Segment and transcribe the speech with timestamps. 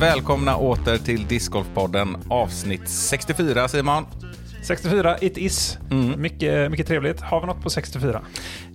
[0.00, 4.06] Välkomna åter till Discgolfpodden avsnitt 64 Simon.
[4.62, 5.78] 64, it is.
[5.90, 6.20] Mm.
[6.20, 7.20] Mycket, mycket trevligt.
[7.20, 8.22] Har vi något på 64?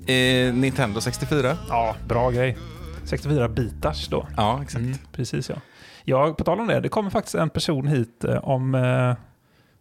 [0.08, 1.58] Eh, Nintendo 64.
[1.70, 2.58] Ja, bra grej.
[3.06, 4.28] 64 bitars då.
[4.38, 4.82] Ja, exakt.
[4.82, 5.56] Mm, precis ja.
[6.04, 6.80] Ja, på tal om det.
[6.80, 8.76] Det kommer faktiskt en person hit eh, om...
[8.76, 9.16] Eh,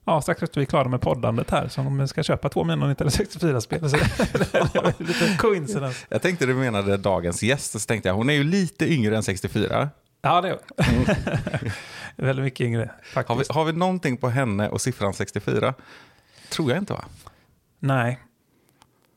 [0.04, 3.10] ja, strax efter vi är klara med poddandet här som ska köpa två mina Nintendo
[3.10, 3.90] 64-spel.
[3.90, 6.06] Så det lite coincidence.
[6.08, 9.22] Jag tänkte du menade dagens gäst, så tänkte jag hon är ju lite yngre än
[9.22, 9.90] 64.
[10.22, 10.58] Ja, det är
[12.16, 15.74] Väldigt mycket yngre Har vi, har vi någonting på henne och siffran 64?
[16.48, 17.04] Tror jag inte va?
[17.78, 18.18] Nej.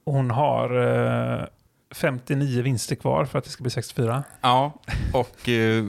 [0.05, 0.69] Hon har
[1.39, 1.45] eh,
[1.91, 4.23] 59 vinster kvar för att det ska bli 64.
[4.41, 4.73] Ja,
[5.13, 5.85] och eh,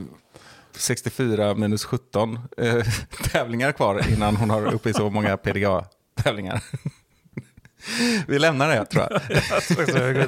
[0.77, 2.85] 64 minus 17 eh,
[3.31, 6.63] tävlingar kvar innan hon har uppe i så många PDA-tävlingar.
[8.27, 9.21] Vi lämnar det tror jag.
[9.89, 10.27] Jag.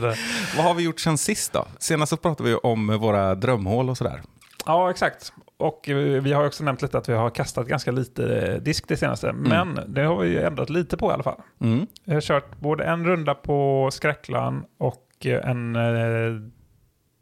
[0.55, 1.67] Vad har vi gjort sen sist då?
[1.79, 4.21] Senast så pratade vi om våra drömhål och sådär.
[4.67, 5.33] Ja, exakt.
[5.57, 8.87] Och eh, vi har också nämnt lite att vi har kastat ganska lite eh, disk
[8.87, 9.33] det senaste.
[9.33, 11.41] Men det har vi ändrat lite på i alla fall.
[11.61, 11.87] Mm.
[12.03, 16.41] Jag har kört både en runda på Skräcklan och eh, en eh,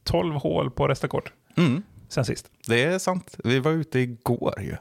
[0.04, 1.84] 12 hål på Restakort Mm.
[2.10, 2.46] sen sist.
[2.68, 3.36] Det är sant.
[3.44, 4.76] Vi var ute igår ju.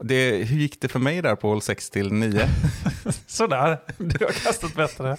[0.00, 2.48] Det, hur gick det för mig där på hål 6 till 9?
[3.26, 5.16] Sådär, du har kastat bättre.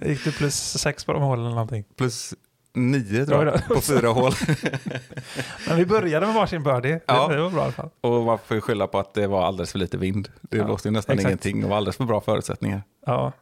[0.00, 1.84] Gick du plus 6 på de hålen eller någonting?
[1.96, 2.34] Plus
[2.74, 4.32] 9 tror jag, på fyra hål.
[5.68, 7.00] Men vi började med varsin birdie.
[7.06, 7.28] Ja.
[7.28, 7.90] Det, var bra i alla fall.
[8.00, 10.28] Och man får ju skylla på att det var alldeles för lite vind.
[10.40, 11.28] Det Ja, blåste ju nästan exakt.
[11.28, 12.82] ingenting och var alldeles för bra förutsättningar.
[13.06, 13.32] Ja.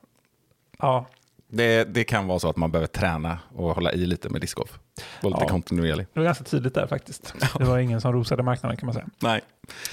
[0.79, 1.07] Ja,
[1.49, 4.79] Det, det kan vara så att man behöver träna och hålla i lite med discgolf.
[5.23, 5.49] Vara lite Ja.
[5.49, 6.07] kontinuerlig.
[6.13, 7.35] det var ganska tydligt där faktiskt.
[7.59, 9.07] Det var ingen som rosade marknaden kan man säga.
[9.23, 9.41] Nej.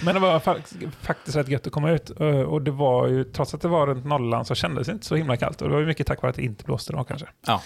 [0.04, 2.20] Men det var fa- faktiskt rätt gött att komma ut.
[2.20, 5.06] eh, Och det var ju, trots att det var runt nollan så kändes det inte
[5.06, 5.62] så himla kallt.
[5.62, 7.28] Och det var ju mycket tack vare att det inte blåste då kanske.
[7.48, 7.62] Ja.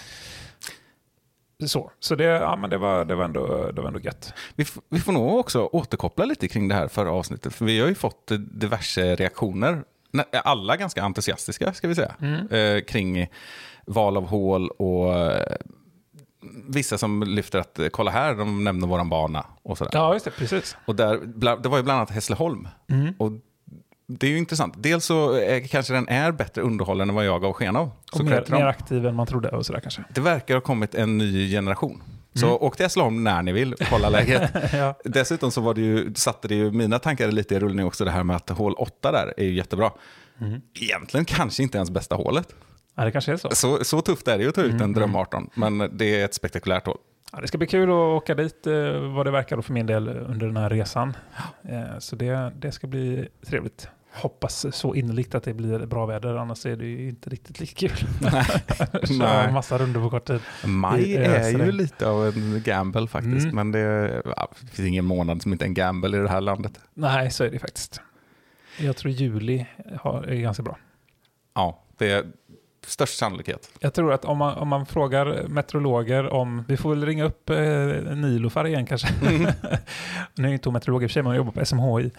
[1.68, 4.34] Så, så det, ja, men det, var, det, var ändå, det var ändå gött.
[4.56, 7.54] Vi, vi får nog också återkoppla lite kring det här förra avsnittet.
[7.54, 9.84] För vi har ju fått diverse reaktioner.
[10.44, 12.14] Alla ganska entusiastiska ska vi säga.
[12.50, 13.26] Eh, kring
[13.86, 15.56] val av hål och eh,
[16.68, 19.90] vissa som lyfter att eh, kolla här, de nämner våran bana och sådär.
[19.94, 20.30] Ja, just det.
[20.30, 20.76] Precis.
[20.84, 21.20] Och där,
[21.62, 22.68] det var ju bland annat Hässleholm.
[23.18, 23.32] Och
[24.18, 24.74] det är ju intressant.
[24.76, 27.90] Dels så är, kanske den är bättre underhållen än vad jag gav sken av.
[28.12, 30.04] Och mer, mer aktiv än man trodde och sådär kanske.
[30.14, 32.02] Det verkar ha kommit en ny generation.
[32.34, 34.50] Så åk till Hässleholm när ni vill och kolla läget.
[34.72, 34.94] Ja.
[35.04, 38.10] Dessutom så var det ju, satte det ju mina tankar lite i rullning också, det
[38.10, 39.90] här med att hål 8 där är ju jättebra.
[40.80, 42.54] Egentligen kanske inte ens bästa hålet.
[42.96, 43.48] ja, det kanske är så.
[43.52, 46.24] Så, så tufft är det ju att ta ut en dröm 18, men det är
[46.24, 46.98] ett spektakulärt hål.
[47.32, 48.74] Ja, det ska bli kul att åka dit eh,
[49.14, 51.16] vad det verkar då för min del under den här resan.
[51.68, 53.88] Eh, Så det, det ska bli trevligt.
[54.14, 57.88] Hoppas så innerligt att det blir bra väder, annars är det ju inte riktigt lika
[57.88, 58.08] kul.
[58.20, 59.44] Nej.
[59.48, 60.40] en massa runder på kort tid.
[60.64, 63.54] Maj I är ju lite av en gamble faktiskt, Mm.
[63.56, 66.40] men det, ja, det finns ingen månad som inte är en gamble i det här
[66.40, 66.80] landet.
[66.94, 68.00] Nej, så är det faktiskt.
[68.78, 69.66] Jag tror juli
[70.00, 70.78] har, är ganska bra.
[71.54, 72.24] Ja, det är
[72.86, 73.70] störst sannolikhet.
[73.80, 77.50] Jag tror att om man, om man frågar meteorologer om, vi får väl ringa upp
[77.50, 77.56] eh,
[78.16, 79.08] Nilofar igen kanske.
[80.34, 82.10] nu är inte hon meteorolog i och för sig, men hon jobbar på SMHI.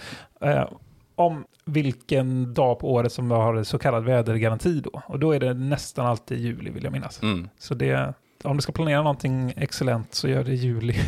[0.42, 0.68] Eh,
[1.16, 5.02] om vilken dag på året som vi har så kallad vädergaranti då.
[5.08, 7.22] Och då är det nästan alltid juli vill jag minnas.
[7.22, 7.50] Mm.
[7.58, 8.14] Så det,
[8.44, 10.96] om du ska planera någonting excellent så gör det i juli.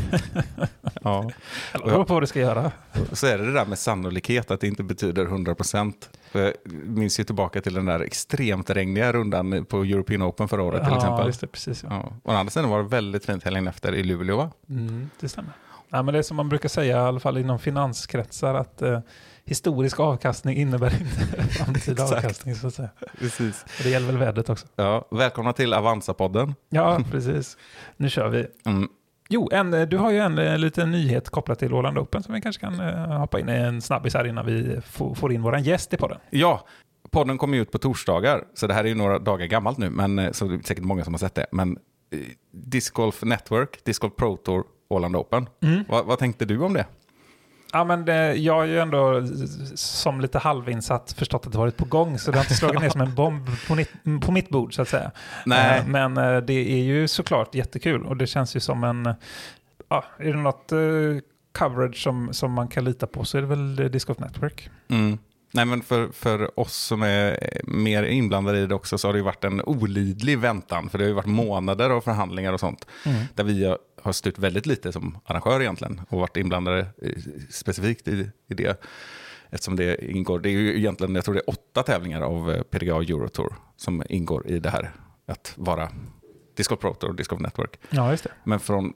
[1.01, 1.31] Ja.
[1.73, 2.71] Eller beror på vad du ska göra.
[3.11, 5.93] Så är det det där med sannolikhet, att det inte betyder 100%.
[6.31, 10.63] För Jag minns ju tillbaka till den där extremt regniga rundan på European Open förra
[10.63, 11.25] året till ja, exempel.
[11.27, 11.83] just det, precis.
[11.83, 11.89] Ja.
[11.89, 12.13] Ja.
[12.23, 14.51] Och andra sidan var det väldigt fint helgen efter i Luleå va?
[14.69, 15.51] Mm, det stämmer.
[15.89, 18.99] Ja, men det är som man brukar säga, i alla fall inom finanskretsar, att eh,
[19.45, 22.56] historisk avkastning innebär inte framtida avkastning.
[22.56, 22.89] Så att säga.
[23.19, 23.64] Precis.
[23.64, 24.67] Och det gäller väl vädret också.
[24.75, 26.55] Ja, välkomna till Avanza-podden.
[26.70, 27.58] Ja, precis.
[27.97, 28.47] Nu kör vi.
[28.66, 28.90] Mm.
[29.29, 32.34] Jo, en, eh, du har ju en eh, liten nyhet kopplat till Åland Open som
[32.34, 34.81] vi kanske kan eh, hoppa in i en snabbis här innan vi
[35.16, 36.17] får, in våran gäst i podden.
[36.29, 36.66] Ja,
[37.11, 40.20] podden kommer ut på torsdagar, så det här är ju några dagar gammalt nu, men
[40.20, 41.46] eh, så det är säkert många som har sett det.
[41.52, 41.78] Men
[42.52, 45.49] Disc Golf Network, Disc Golf Pro Tour, Åland Open.
[45.90, 46.85] Vad, vad tänkte du om det?
[47.75, 49.22] Ja, men det, jag har ju ändå
[49.75, 52.89] som lite halvinsatt förstått att det varit på gång, så det har inte slagit ner
[52.89, 53.91] som en bomb på, mitt,
[54.22, 55.11] på mitt bord så att säga.
[55.45, 55.79] Nej.
[55.79, 59.13] Eh, Men eh, det är ju såklart jättekul och det känns ju som en,
[59.89, 60.77] ja, är det något eh,
[61.57, 64.69] coverage som, som man kan lita på så är det väl Disc Golf Network.
[64.87, 65.17] Mm.
[65.51, 69.17] Nej, men för, för oss som är mer inblandade i det också så har det
[69.19, 70.89] ju varit en olidlig väntan.
[70.89, 72.87] För det har ju varit månader av förhandlingar och sånt.
[73.35, 76.87] Där vi har- har styrt väldigt lite som arrangör egentligen och varit inblandade
[77.49, 78.81] specifikt i, i det.
[79.49, 82.61] Eftersom det ingår, det är ju egentligen, jag tror det är åtta tävlingar av eh,
[82.61, 84.91] PDGA Eurotour som ingår i det här
[85.28, 85.90] att vara
[86.55, 87.79] Disc Golf Pro Tour och Disc Golf Network.
[87.90, 88.31] Ja, just det.
[88.43, 88.93] Men från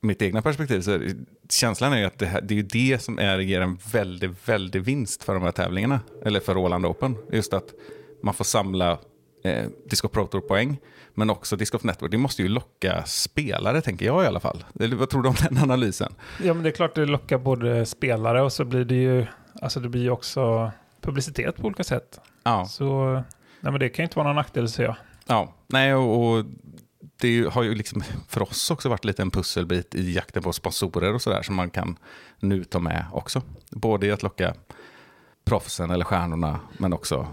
[0.00, 1.14] mitt egna perspektiv så är
[1.50, 4.48] känslan är ju att det, här, det är ju det som är, ger en väldigt,
[4.48, 6.00] väldigt vinst för de här tävlingarna.
[6.24, 7.16] Eller för Roland Open.
[7.32, 7.74] Just att
[8.22, 8.98] man får samla
[9.44, 10.78] eh, Disc Golf Pro Tour-poäng.
[11.14, 12.10] Men också Disc Golf Network.
[12.10, 14.64] Det måste ju locka spelare, tänker jag i alla fall.
[14.80, 16.14] Eller, vad tror du om den analysen?
[16.42, 19.26] Ja, men det är klart det lockar både spelare och så blir det ju,
[19.62, 22.20] alltså det blir också publicitet på olika sätt.
[22.42, 23.12] Ja, Så
[23.60, 24.96] nej, men det kan ju inte vara någon nackdel, säger jag.
[25.26, 25.54] ja.
[25.66, 26.44] nej och, och
[27.20, 31.14] det har ju liksom för oss också varit lite en pusselbit i jakten på sponsorer
[31.14, 31.96] och sådär som man kan
[32.40, 33.42] nu ta med också.
[33.70, 34.54] Både i att locka
[35.44, 37.26] proffsen eller stjärnorna, men också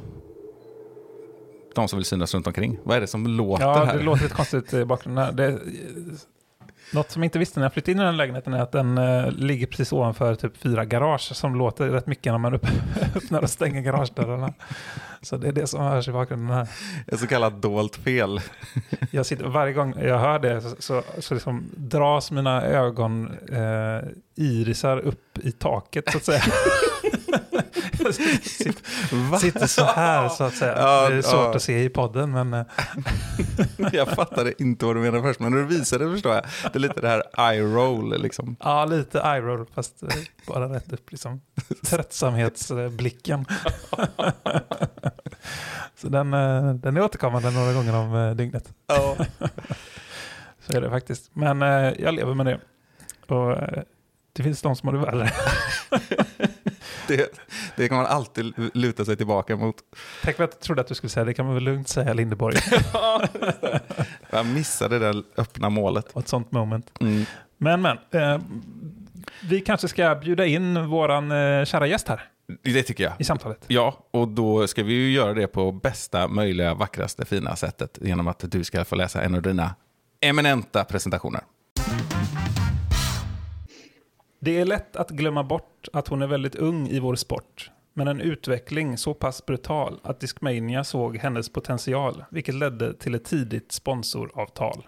[1.75, 2.79] de som vill synas runt omkring.
[2.83, 3.97] Vad är det som låter Ja, här?
[3.97, 5.35] det låter lite konstigt i bakgrunden.
[5.35, 5.59] Det,
[6.93, 8.97] något som jag inte visste när jag flyttade in i den lägenheten är att den
[8.97, 12.67] eh, ligger precis ovanför typ fyra garage som låter rätt mycket när man upp,
[13.15, 14.53] öppnar och stänger garagedörrarna.
[15.21, 16.67] Så det är det som hörs i bakgrunden här.
[17.07, 18.41] Ett så kallat dolt fel.
[19.11, 24.09] Jag sitter, varje gång jag hör det så, så, så liksom dras mina ögon eh,
[24.35, 26.41] irisar upp i taket så att säga.
[28.13, 30.75] sitter, sitter så här så att säga.
[30.77, 31.55] Ja, det är svårt ja.
[31.55, 32.65] att se i podden men eh,
[33.93, 36.43] Jag fattade inte vad du menade först, men när du visade förstår jag.
[36.63, 38.55] Det är lite det här eye roll liksom.
[38.59, 40.09] ja, lite eye roll fast eh,
[40.47, 41.41] bara rätt upp liksom.
[41.85, 43.45] Tröttsamhetsblicken.
[45.95, 48.73] så den, eh, den är återkommande några gånger om dygnet.
[48.87, 49.15] Ja.
[50.67, 51.29] Så är det faktiskt.
[51.33, 51.61] Men
[51.99, 52.59] jag lever med det.
[53.33, 53.57] Och
[54.33, 55.31] det finns de som har det värre.
[57.07, 57.39] Det,
[57.75, 59.75] det kan man alltid luta sig tillbaka mot.
[60.23, 62.55] Tänk vad jag trodde att du skulle säga det kan man väl lugnt säga Lindeborg.
[64.29, 66.11] Jag missade det där öppna målet.
[66.13, 66.91] Och ett sånt moment.
[66.99, 67.25] Mm.
[67.57, 68.39] Men men, eh,
[69.41, 72.29] vi kanske ska bjuda in våran eh, kära gäst här
[72.63, 73.13] Det tycker jag.
[73.19, 73.63] i samtalet.
[73.67, 78.27] Ja, och då ska vi ju göra det på bästa möjliga, vackraste, fina sättet genom
[78.27, 79.75] att du ska få läsa en av dina
[80.21, 81.41] eminenta presentationer.
[84.45, 87.71] Det är lätt att glömma bort att hon är väldigt ung i vår sport.
[87.93, 93.25] Men en utveckling så pass brutal att Discmania såg hennes potential, vilket ledde till ett
[93.25, 94.87] tidigt sponsoravtal.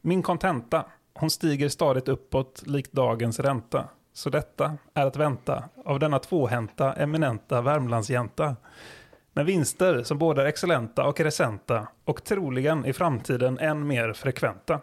[0.00, 3.88] Min kontenta, hon stiger stadigt uppåt likt dagens ränta.
[4.12, 8.56] Så detta är att vänta av denna tvåhänta, eminenta Värmlandsjänta.
[9.32, 14.80] Med vinster som både är excellenta och recenta och troligen i framtiden än mer frekventa.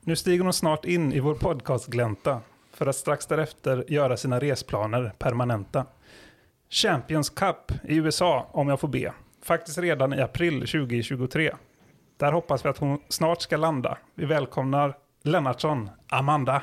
[0.00, 2.40] Nu stiger hon snart in i vår podcastglänta
[2.82, 5.86] för att strax därefter göra sina resplaner permanenta.
[6.70, 9.12] Champions Cup i USA, om jag får be.
[9.42, 11.54] Faktiskt redan i april 2023.
[12.16, 13.98] Där hoppas vi att hon snart ska landa.
[14.14, 16.62] Vi välkomnar Lennartsson, Amanda.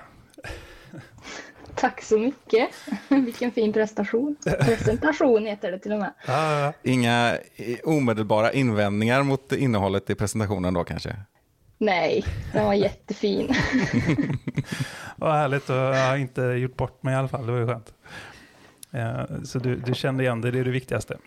[1.75, 2.69] Tack så mycket.
[3.07, 4.35] Vilken fin prestation.
[4.59, 6.13] Presentation heter det till och med.
[6.27, 7.37] Ah, Inga
[7.83, 11.15] omedelbara invändningar mot innehållet i presentationen då kanske?
[11.81, 13.47] Nej, den var jättefin.
[15.15, 17.45] vad härligt, och jag har inte gjort bort mig i alla fall.
[17.45, 17.93] Det var ju skönt.
[18.91, 21.17] Eh, Så du, du kände igen det, det är det viktigaste.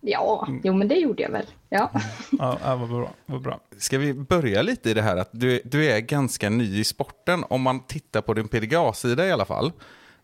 [0.00, 1.46] Ja, jo men det gjorde jag väl.
[1.68, 1.90] Ja,
[2.38, 3.10] Ja, ja, vad bra.
[3.26, 3.60] Vad bra.
[3.78, 7.44] Ska vi börja lite i det här att du, du är ganska ny i sporten
[7.48, 9.72] om man tittar på din PDGA-sida i alla fall.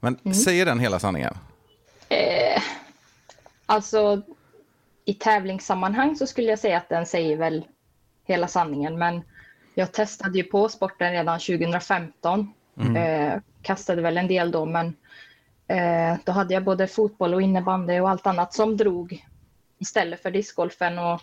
[0.00, 1.34] Men säger den hela sanningen?
[3.66, 4.22] alltså
[5.04, 7.64] i tävlingssammanhang så skulle jag säga att den säger väl
[8.24, 8.98] hela sanningen.
[8.98, 9.22] Men
[9.74, 12.52] jag testade ju på sporten redan 2015.
[12.96, 14.86] Eh, kastade väl en del då, men
[15.66, 19.26] eh, då hade jag både fotboll och innebandy och allt annat som drog
[19.78, 20.98] istället för discgolfen.
[20.98, 21.20] Och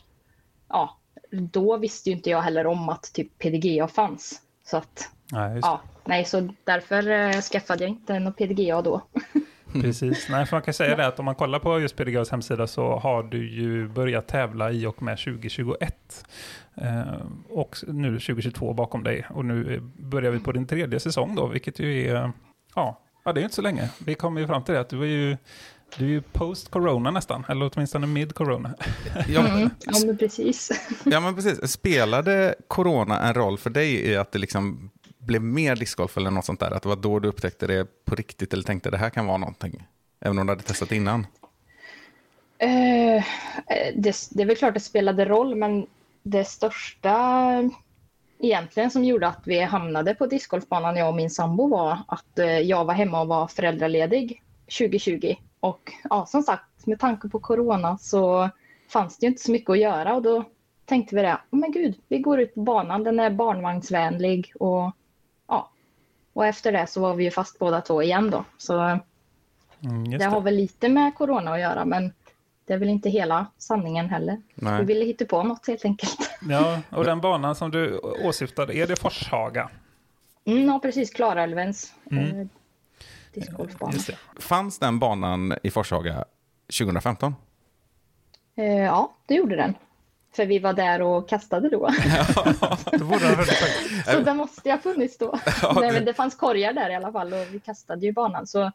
[0.70, 0.98] ja,
[1.32, 4.42] då visste ju inte jag heller om att typ PDGA fanns.
[4.66, 9.02] Så att, Nej, ja, nej, så därför eh, skaffade jag inte någon PDGA då.
[9.74, 10.28] Precis.
[10.30, 12.96] Nej, för man kan säga det att om man kollar på just PDGAs hemsida så
[12.98, 16.26] har du ju börjat tävla i och med 2021.
[16.76, 17.02] Eh,
[17.50, 19.26] och nu 2022 bakom dig.
[19.30, 22.32] Och nu börjar vi på din tredje säsong då, vilket ju är,
[22.76, 23.90] ja, ja det är inte så länge.
[24.06, 25.38] Vi kommer ju fram till det att du är ju,
[25.98, 28.74] du är ju post-corona nästan, eller åtminstone mid-corona.
[29.28, 30.72] Ja, Mm, ja, men precis.
[31.06, 31.72] ja, men precis.
[31.72, 34.90] Spelade corona en roll för dig i att det liksom
[35.30, 36.72] blev mer discgolf eller något sånt där?
[36.72, 39.38] Att det var då du upptäckte det på riktigt eller tänkte det här kan vara
[39.38, 39.88] någonting?
[40.20, 41.28] Även om du hade testat innan?
[42.58, 43.24] Eh, eh
[43.96, 45.88] det, det är väl klart det spelade roll, men
[46.24, 47.70] det största
[48.40, 52.60] egentligen som gjorde att vi hamnade på discgolfbanan, jag och min sambo, var att eh,
[52.60, 54.42] jag var hemma och var föräldraledig
[54.80, 55.36] 2020.
[55.60, 58.50] Och ja, som sagt, med tanke på corona så
[58.90, 60.44] fanns det ju inte så mycket att göra och då
[60.86, 64.92] tänkte vi det, oh, men gud, vi går ut på banan, den är barnvagnsvänlig och.
[66.40, 68.44] Och efter det så var vi ju fast båda två igen då.
[68.58, 69.00] Så
[69.84, 70.44] Mm, just Det har det.
[70.44, 72.14] väl lite med corona att göra, men
[72.66, 74.42] det är väl inte hela sanningen heller.
[74.56, 74.86] Vi Nej.
[74.86, 76.18] ville hitta på något helt enkelt.
[76.50, 79.70] Ja, och den banan som du åsyftade, är det Forshaga?
[80.46, 81.10] Mm, ja, precis.
[81.14, 82.40] Klarälvens Mm.
[82.42, 82.48] eh,
[83.34, 83.94] discgolfbana.
[83.94, 84.18] Just det.
[84.42, 86.26] Fanns den banan i Forshaga
[86.80, 87.36] 2015?
[88.56, 89.76] Eh, ja, det gjorde den.
[90.36, 91.78] För vi var där och kastade då.
[92.92, 93.46] Då borde den ha.
[94.14, 95.40] Så det måste ha funnits då.
[95.76, 98.48] Nej, men det fanns korgar där i alla fall och vi kastade ju banan.
[98.48, 98.72] Så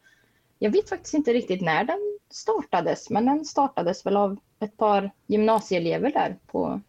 [0.58, 5.11] jag vet faktiskt inte riktigt när den startades, men den startades väl av ett par
[5.26, 6.80] gymnasieelever där på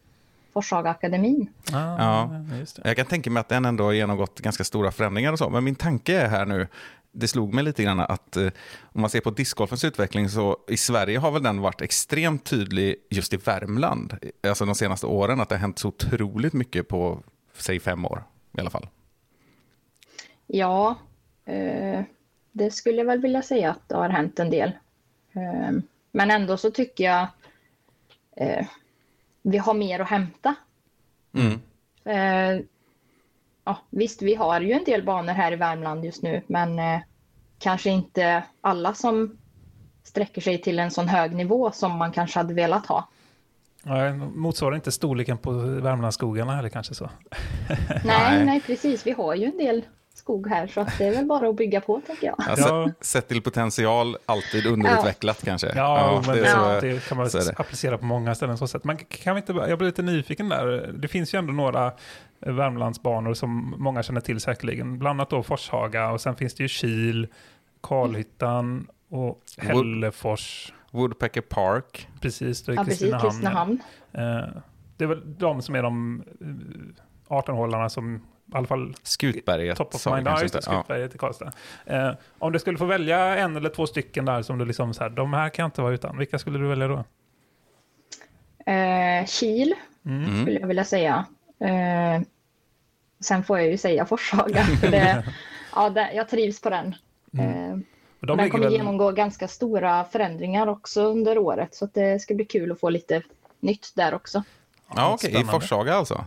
[0.54, 1.50] Forshaga akademin.
[1.74, 2.30] Ah, Ja.
[2.60, 2.82] just det.
[2.86, 5.50] Jag kan tänka mig att den ändå har genomgått ganska stora förändringar och så.
[5.50, 6.68] Men min tanke är här nu,
[7.16, 8.50] det slog mig lite grann att eh,
[8.84, 12.96] om man ser på discgolfens utveckling så i Sverige har väl den varit extremt tydlig
[13.10, 14.18] just i Värmland.
[14.48, 18.24] Alltså de senaste åren att det har hänt så otroligt mycket på, säg fem år
[18.58, 18.88] i alla fall.
[20.48, 20.96] Ja,
[21.46, 22.02] eh,
[22.52, 24.72] det skulle jag väl vilja säga att det har hänt en del.
[25.34, 25.72] Eh,
[26.12, 27.28] men ändå så tycker jag
[28.38, 28.66] eh,
[29.42, 30.56] vi har mer att hämta.
[31.34, 31.60] Mm.
[33.66, 37.00] Ja, visst, vi har ju en del banor här i Värmland just nu, men eh,
[37.60, 39.38] kanske inte alla som
[40.04, 43.08] sträcker sig till en sån hög nivå som man kanske hade velat ha.
[43.84, 47.10] Nej, motsvarar inte storleken på Värmlandsskogarna eller kanske så.
[48.06, 48.62] Nej, Nej.
[48.66, 49.08] precis.
[49.08, 49.82] Vi har ju en del
[50.14, 52.36] skog här, så att det är väl bara att bygga på, tänker jag.
[52.50, 52.92] Alltså, Ja.
[53.02, 55.74] Sett till potential, alltid underutvecklat kanske.
[55.76, 58.58] Ja, men det så- det kan man applicera på många ställen.
[58.58, 58.84] Så sätt.
[58.84, 60.92] Men kan vi inte, jag blir lite nyfiken där.
[60.98, 61.92] Det finns ju ändå några
[62.40, 65.00] Värmlandsbanor som många känner till säkerligen.
[65.00, 67.28] Bland annat då Forshaga och sen finns det ju Kil,
[67.82, 70.74] Karlhyttan och Hällefors.
[70.92, 72.08] Woodpecker Park.
[72.22, 73.00] Precis, då i Ja, precis.
[73.00, 73.30] Kristinehamn.
[73.32, 73.80] Kristinehamn.
[74.14, 74.62] Eh,
[74.98, 78.20] Det är väl de som är de eh, 18-hållarna som i
[78.54, 79.78] alla fall Skutberget.
[79.78, 80.28] top of mind.
[80.28, 80.70] Ja, just det, inte.
[80.72, 80.80] Ja.
[80.80, 81.52] Skutberget i Karlstad.
[81.86, 85.04] Eh, om du skulle få välja en eller två stycken där som du liksom så
[85.04, 86.18] här, de här kan jag inte vara utan.
[86.18, 87.04] Vilka skulle du välja då?
[88.72, 89.74] Eh, Kil
[90.06, 90.42] Mm.
[90.42, 91.26] skulle jag vilja säga.
[91.60, 92.22] Eh,
[93.20, 94.64] sen får jag ju säga Forshaga.
[94.82, 95.24] För det,
[95.76, 96.96] ja, det, jag trivs på den.
[97.40, 97.72] Eh,
[98.32, 101.76] Och den kommer väl- genomgå ganska stora förändringar också under året.
[101.76, 103.22] Så att det ska bli kul att få lite
[103.60, 104.44] nytt där också.
[104.96, 105.30] Ja, okej.
[105.30, 105.52] I Spännande.
[105.52, 106.26] Forshaga alltså?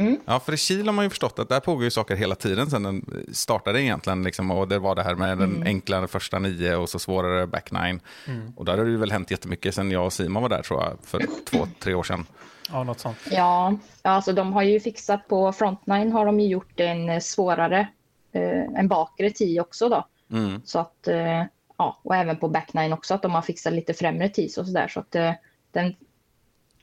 [0.00, 0.20] Mm.
[0.24, 2.70] Ja, för i Kil har man ju förstått att där pågår ju saker hela tiden
[2.70, 4.22] sen den startade egentligen.
[4.22, 5.54] Liksom, och det var det här med Mm.
[5.54, 8.00] den enklare första nio och så svårare back nine.
[8.26, 8.52] Mm.
[8.56, 10.82] Och där har det ju väl hänt jättemycket sen jag och Simon var där tror
[10.82, 12.26] jag, för två, tre år sedan.
[12.72, 13.18] Ja, något sånt.
[13.30, 17.88] Ja, alltså de har ju fixat på Frontline har de ju gjort en svårare,
[18.32, 20.06] eh, en bakre 10 också då.
[20.32, 20.60] Mm.
[20.64, 21.42] Så att, eh,
[21.78, 24.88] ja, och även på backnine också att de har fixat lite främre tis och sådär.
[24.88, 25.32] Så att eh,
[25.72, 25.94] den,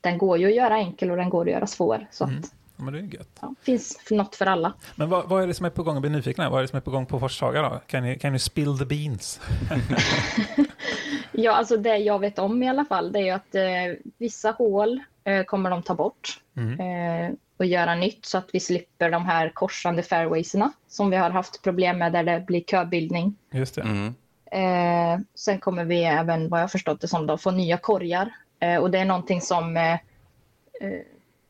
[0.01, 2.07] den går ju att göra enkel och den går att göra svår.
[2.11, 2.39] Så Mm.
[2.39, 3.37] att Ja, men det är gött.
[3.41, 4.73] ja, finns för något för alla.
[4.95, 5.95] Men vad, vad är det som är på gång?
[5.95, 6.51] Jag blir nyfiken här.
[6.51, 7.81] Vad är det som är på gång på Forshaga då?
[7.87, 9.39] Kan ni, kan ni spill the beans?
[11.31, 14.51] Ja, alltså det jag vet om i alla fall det är ju att eh, vissa
[14.51, 16.79] hål eh, kommer de ta bort Mm.
[16.79, 21.29] eh, och göra nytt så att vi slipper de här korsande fairwaysarna som vi har
[21.29, 23.35] haft problem med där det blir köbildning.
[23.51, 23.81] Just det.
[23.81, 24.15] Mm.
[24.51, 28.33] Eh, sen kommer vi även, vad jag förstått det som, då, få nya korgar.
[28.59, 29.99] Eh, och det är någonting som eh, eh,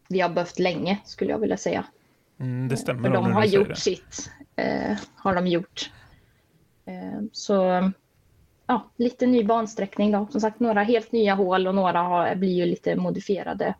[0.09, 1.85] vi har behövt länge, skulle jag vilja säga.
[2.39, 3.09] Mm, det stämmer.
[3.09, 3.75] För de har gjort det.
[3.75, 4.31] sitt.
[4.55, 5.91] Eh, har de gjort.
[6.85, 7.91] Eh, så
[8.67, 10.27] ja, lite ny bansträckning då.
[10.31, 13.73] Som sagt, några helt nya hål och några har, blir ju lite modifierade.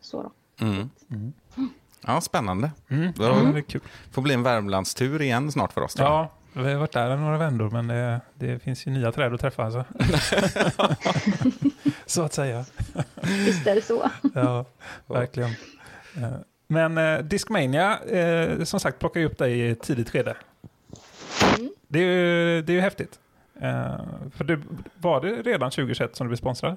[0.00, 0.32] Så då.
[0.66, 0.90] Mm.
[2.06, 2.70] Ja, spännande.
[2.88, 3.12] Mm.
[3.54, 3.80] Det kul.
[4.10, 5.94] får bli en Värmlandstur igen snart för oss.
[5.98, 6.30] Ja,
[6.64, 9.64] vi har varit där några vändor, men det, det finns ju nya träd att träffa.
[9.64, 9.84] Alltså.
[12.06, 12.64] så att säga.
[13.22, 14.10] Visst är det så.
[14.34, 14.64] Ja,
[15.06, 15.50] verkligen.
[16.16, 16.32] Eh,
[16.66, 20.36] Men eh, Discmania, eh, som sagt, plockar ju upp dig i ett tidigt skede.
[21.58, 21.70] Mm.
[21.88, 23.18] Det är ju, det är ju häftigt.
[23.60, 24.00] Eh,
[24.34, 24.60] för det,
[25.00, 26.76] var det redan 2021 som du blev sponsrad?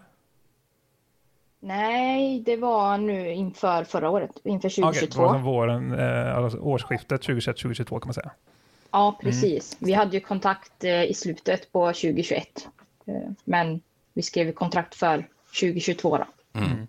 [1.62, 5.30] Nej, det var nu inför förra året, inför Okej, det var 2022.
[5.34, 8.32] som våren, eh, alltså årsskiftet 2021-2022 kan man säga.
[8.92, 9.78] Ja, precis.
[9.80, 12.68] Vi hade ju kontakt eh, i slutet på 2021.
[13.06, 13.82] Eh, men
[14.14, 15.28] vi skrev kontrakt för
[15.60, 16.28] 2022 då.
[16.60, 16.88] Mm.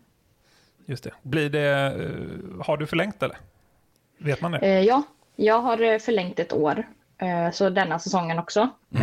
[0.87, 1.12] Just det.
[1.23, 3.38] Blir det, eh, har du förlängt eller?
[4.19, 4.83] Vet man det?
[4.83, 5.02] Ja,
[5.37, 6.85] jag har förlängt ett år.
[7.23, 8.61] Eh, så denna säsongen också.
[8.95, 9.00] Eh,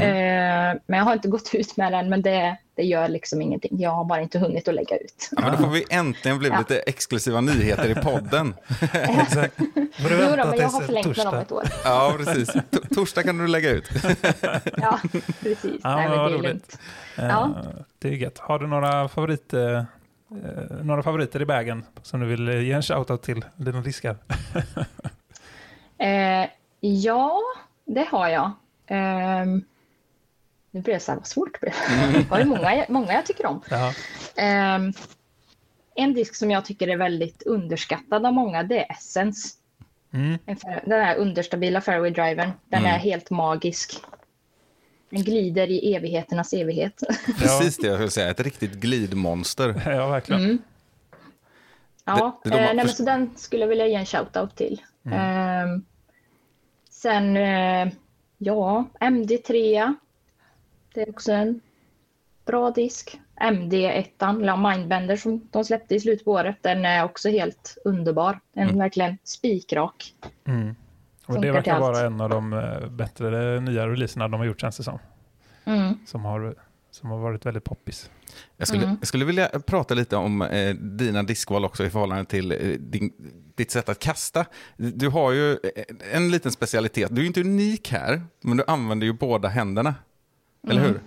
[0.85, 3.71] men jag har inte gått ut med den, men det, det gör liksom ingenting.
[3.79, 5.29] Jag har bara inte hunnit att lägga ut.
[5.31, 6.57] Ja, men då får vi äntligen bli Ja.
[6.59, 8.55] lite exklusiva nyheter i podden.
[8.93, 9.57] Exakt.
[9.57, 9.65] Du
[9.97, 11.41] Jo då, men jag har förlängt med dem torsdag?
[11.41, 11.63] ett år.
[11.83, 12.53] Ja, precis.
[12.53, 12.61] T-
[12.95, 13.89] torsdag kan du lägga ut.
[14.77, 14.99] Ja,
[15.41, 15.81] precis.
[15.83, 16.79] Ja, Nej, men det är lugnt.
[17.17, 17.49] Eh, Ja.
[17.99, 18.37] Det är gött.
[18.39, 19.83] Har du några, favorit, eh, eh,
[20.83, 23.45] några favoriter i vägen som du vill eh, ge en shoutout till?
[23.55, 24.17] Dina diskar?
[25.99, 27.41] Eh, ja,
[27.87, 28.51] det har jag.
[28.87, 29.63] Ehm,
[30.71, 31.53] Nu blir det så här vad svårt.
[31.53, 31.73] Det blir.
[32.23, 33.61] Det var ju många, många jag tycker om.
[34.35, 34.93] Ehm,
[35.95, 39.49] en disk som jag tycker är väldigt underskattad av många, det är Essence.
[40.13, 40.37] Mm.
[40.85, 42.51] Den här understabila fairway drivern.
[42.65, 42.93] Den Mm.
[42.93, 43.99] är helt magisk.
[45.09, 47.01] Den glider i evigheternas evighet.
[47.39, 49.81] Precis det jag skulle säga, ett riktigt glidmonster.
[49.95, 50.41] ja, verkligen.
[50.43, 50.57] Mm.
[52.05, 54.05] Ja, Det- det- de har eh, nej, men så den skulle jag vilja ge en
[54.05, 54.81] shout-out till.
[55.11, 55.85] Ehm,
[56.97, 57.93] sen, eh,
[58.37, 59.93] ja, MD3.
[60.93, 61.61] Det är också en
[62.45, 63.19] bra disk.
[63.41, 68.39] MD1, eller Mindbender som de släppte i slutet på året, den är också helt underbar.
[68.53, 70.13] Den är verkligen spikrak.
[70.45, 70.75] Mm.
[71.25, 74.77] Och det verkar vara en av de eh, bättre nya releaserna de har gjort känns
[74.77, 74.99] det som.
[75.65, 75.99] Mm.
[76.05, 76.55] Som har,
[76.99, 78.09] som har varit väldigt poppis.
[78.57, 78.97] Jag skulle, Mm.
[79.01, 83.11] jag skulle vilja prata lite om eh, dina diskval också i förhållande till eh, din,
[83.55, 84.45] ditt sätt att kasta.
[84.77, 85.57] Du har ju eh,
[86.13, 87.15] en liten specialitet.
[87.15, 89.95] Du är inte unik här, men du använder ju båda händerna.
[90.69, 90.89] Eller hur?
[90.89, 91.01] Mm.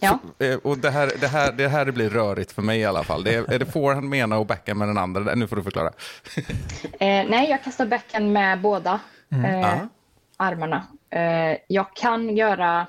[0.00, 0.18] Ja.
[0.38, 3.24] Eh, Och det här, det, här, det här blir rörigt för mig i alla fall.
[3.24, 5.34] Det är, är det forehand med ena och backhand med den andra?
[5.34, 5.90] Nu får du förklara.
[7.00, 9.00] Eh, nej, jag kastar backhand med båda
[9.32, 9.88] eh, Ja.
[10.36, 10.86] armarna.
[11.10, 12.86] Eh, jag kan göra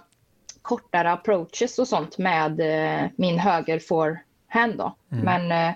[0.70, 4.78] kortare approaches och sånt med eh, min höger forehand.
[4.78, 4.96] Då.
[5.08, 5.76] Men eh,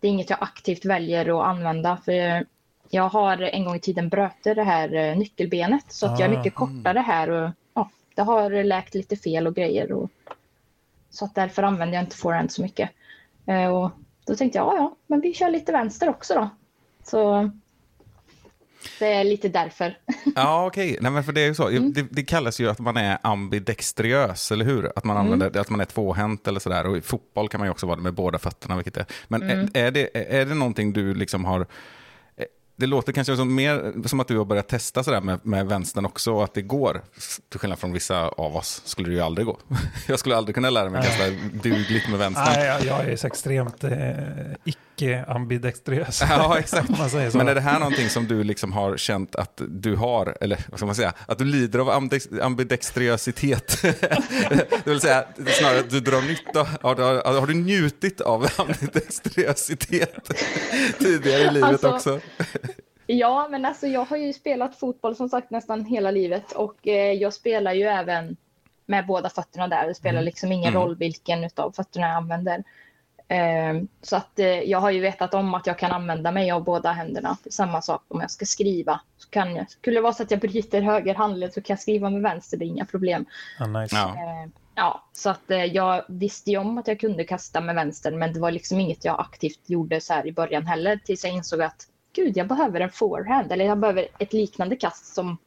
[0.00, 1.96] det är inget jag aktivt väljer att använda.
[2.04, 2.44] För
[2.90, 6.34] jag har en gång i tiden bröt det här eh, nyckelbenet så att jag är
[6.34, 6.38] Ah.
[6.38, 7.30] mycket kortare här.
[7.30, 9.92] Och, ja, det har läkt lite fel och grejer.
[9.92, 10.10] Och,
[11.10, 12.90] så att därför använder jag inte forehand så mycket.
[13.46, 13.90] Eh, och
[14.26, 16.48] då tänkte jag, ja, ja, men vi kör lite vänster också då.
[17.04, 17.50] Så
[18.98, 19.98] det är lite därför.
[20.36, 20.98] Ja, okej.
[21.00, 21.68] Nej, men för det är ju så.
[21.68, 24.92] Det, det kallas ju att man är ambidextriös, eller hur?
[24.96, 26.86] Att man, använder, att man är tvåhänt eller sådär.
[26.86, 28.76] Och i fotboll kan man ju också vara det med båda fötterna.
[28.76, 29.06] Vilket är.
[29.28, 31.66] Men är, är, det, är det någonting du liksom har...
[32.76, 36.06] Det låter kanske som, mer som att du har börjat testa sådär med, med vänstern
[36.06, 37.02] också, och att det går.
[37.48, 39.58] Till skillnad från vissa av oss skulle det ju aldrig gå.
[40.08, 41.24] Jag skulle aldrig kunna lära mig kasta
[41.62, 42.52] dugligt med vänstern.
[42.56, 43.90] Nej, jag, jag är så extremt eh,
[44.98, 46.22] icke-ambidextrös.
[46.28, 46.90] Ja, exakt.
[46.90, 47.38] Om man säger så.
[47.38, 50.78] Men är det här någonting som du liksom har känt att du har, eller vad
[50.78, 53.82] ska man säga, att du lider av ambidex- ambidextriositet?
[53.82, 60.30] det vill säga snarare att du drar nytta av, har, har du njutit av ambidextriositet
[60.98, 62.20] tidigare i livet Alltså, också?
[63.06, 67.12] Ja, men alltså jag har ju spelat fotboll som sagt nästan hela livet och eh,
[67.12, 68.36] jag spelar ju även
[68.86, 69.86] med båda fötterna där.
[69.88, 70.82] Det spelar liksom ingen Mm.
[70.82, 72.64] roll vilken utav fötterna jag använder.
[73.28, 76.64] Eh, så att eh, jag har ju vetat om att jag kan använda mig av
[76.64, 77.36] båda händerna.
[77.50, 79.00] Samma sak om jag ska skriva.
[79.16, 81.80] Så kan jag, skulle det vara så att jag bryter höger handled så kan jag
[81.80, 83.26] skriva med vänster, det är inga problem.
[83.58, 83.96] Ja, nice.
[83.96, 84.08] Ja.
[84.08, 88.18] Eh, ja, så att eh, jag visste ju om att jag kunde kasta med vänstern,
[88.18, 91.32] men det var liksom inget jag aktivt gjorde så här i början heller, tills jag
[91.32, 95.38] insåg att gud, jag behöver en forehand, eller jag behöver ett liknande kast som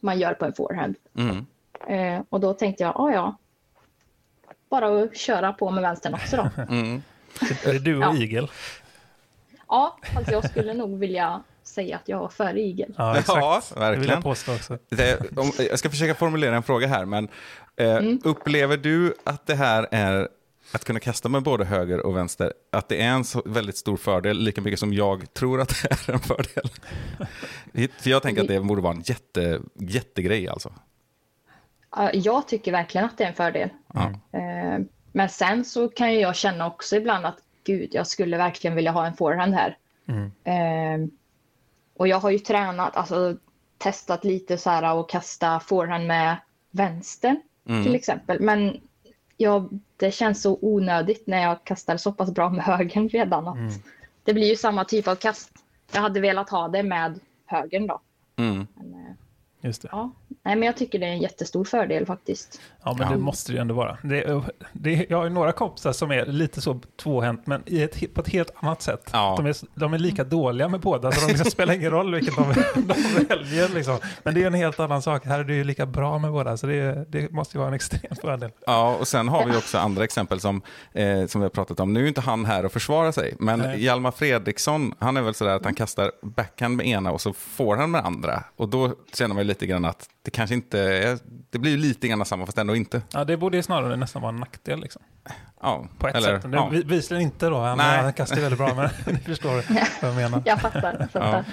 [0.00, 0.96] man gör på en forehand.
[1.18, 1.46] Mm.
[1.88, 3.36] Eh, och då tänkte jag, ja, ja,
[4.70, 6.50] bara att köra på med vänstern också då.
[6.68, 7.02] Mm.
[7.64, 8.16] Är det du och Ja.
[8.16, 8.50] Igel?
[9.68, 12.94] Ja, fast jag skulle nog vilja säga att jag var före igel.
[12.98, 13.38] Ja, exakt.
[13.40, 14.22] Ja, Det vill jag verkligen.
[14.22, 14.78] påstå också.
[14.88, 17.28] Det, om, jag ska försöka formulera en fråga här, men
[17.76, 20.28] eh, upplever du att det här är
[20.72, 23.96] att kunna kasta med både höger och vänster, att det är en så väldigt stor
[23.96, 26.70] fördel, lika mycket som jag tror att det är en fördel?
[28.00, 30.72] För jag tänker att det borde vara en jätte, jättegrej alltså.
[31.96, 33.68] Ja, Jag tycker verkligen att det är en fördel.
[34.32, 38.90] Eh, Men sen så kan jag känna också ibland att gud, jag skulle verkligen vilja
[38.90, 39.76] ha en forehand här.
[40.06, 40.30] Mm.
[40.44, 41.08] Eh,
[41.96, 43.36] Och jag har ju tränat, alltså
[43.78, 46.36] testat lite så här och kasta forehand med
[46.70, 47.36] vänster
[47.68, 47.84] Mm.
[47.84, 48.40] till exempel.
[48.40, 48.80] Men
[49.36, 53.48] ja, det känns så onödigt när jag kastar så pass bra med högern redan.
[53.48, 53.72] Att Mm.
[54.24, 55.50] Det blir ju samma typ av kast.
[55.92, 58.00] Jag hade velat ha det med högern då.
[58.36, 58.66] Mm.
[58.74, 59.12] Men, eh,
[59.60, 59.88] Just det.
[59.92, 60.10] ja.
[60.46, 62.60] Nej, men jag tycker det är en jättestor fördel faktiskt.
[62.84, 63.98] Ja, men det måste det ju ändå vara.
[64.02, 68.14] Det, det, jag har ju några kompisar som är lite så tvåhänt, men i ett,
[68.14, 69.10] på ett helt annat sätt.
[69.12, 69.34] Ja.
[69.36, 72.36] De, är, de är lika dåliga med båda, så de liksom spelar ingen roll vilket
[72.36, 73.68] de, de väljer.
[73.68, 73.98] Liksom.
[74.22, 75.26] Men det är en helt annan sak.
[75.26, 77.74] Här är det ju lika bra med båda, så det, det måste ju vara en
[77.74, 78.50] extrem fördel.
[78.66, 81.92] Ja, och sen har vi också andra exempel som, eh, som vi har pratat om.
[81.92, 83.84] Nu är ju inte han här och försvara sig, men Nej.
[83.84, 87.76] Hjalmar Fredriksson, han är väl sådär att han kastar backhand med ena och så får
[87.76, 88.44] han med andra.
[88.56, 91.18] Och då känner man ju lite grann att det kanske inte är,
[91.50, 93.02] det blir ju lite grann samma fast ändå inte.
[93.12, 94.80] Ja, det borde ju snarare nästan vara en nackdel.
[94.80, 95.02] Liksom.
[95.60, 96.50] Ja, På ett eller, sätt.
[96.52, 96.68] Ja.
[96.72, 99.50] vi- Visligen inte då, han, han kastar väldigt bra, men ni förstår
[100.02, 100.42] vad jag menar.
[100.44, 100.96] Jag fattar.
[101.00, 101.32] Jag fattar.
[101.38, 101.44] Ja.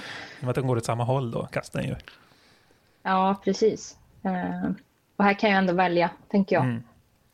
[0.41, 0.49] ja.
[0.49, 1.95] Att de går åt samma håll då, kastar den ju.
[3.43, 3.97] precis.
[4.23, 4.71] Eh,
[5.17, 6.63] och här kan jag ändå välja, tänker jag.
[6.63, 6.75] Mm.
[6.77, 6.83] Om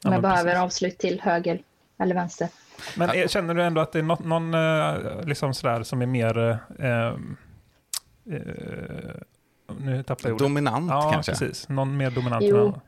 [0.02, 0.62] Ja, jag men behöver precis.
[0.63, 1.62] avslut till höger
[1.99, 2.49] eller vänster.
[2.97, 6.06] Men är, känner du ändå att det är något, någon eh, liksom sådär som är
[6.06, 6.60] mer...
[6.80, 7.13] eh, eh,
[9.79, 10.45] nu tappade jag ordet.
[10.45, 11.32] Dominant Ja, kanske.
[11.32, 11.69] precis.
[11.69, 12.55] Någon mer dominant Jo.
[12.55, 12.79] än annan.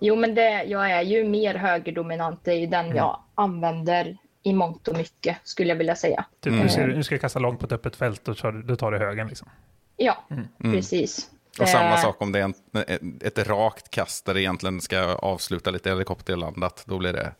[0.00, 2.40] Jo, men det, jag är ju mer högerdominant.
[2.44, 6.24] Det är ju den jag använder i mångt och mycket, skulle jag vilja säga.
[6.40, 8.76] Typ, nu, ska, nu ska jag kasta långt på ett öppet fält och du, du
[8.76, 9.26] tar det högen.
[9.28, 9.48] Liksom.
[9.96, 10.24] Ja,
[10.62, 11.30] precis.
[11.60, 14.98] Och samma Eh, sak om det är en, ett rakt kast där det egentligen ska
[15.14, 16.84] avsluta lite helikopterlandat.
[16.86, 17.32] Då blir det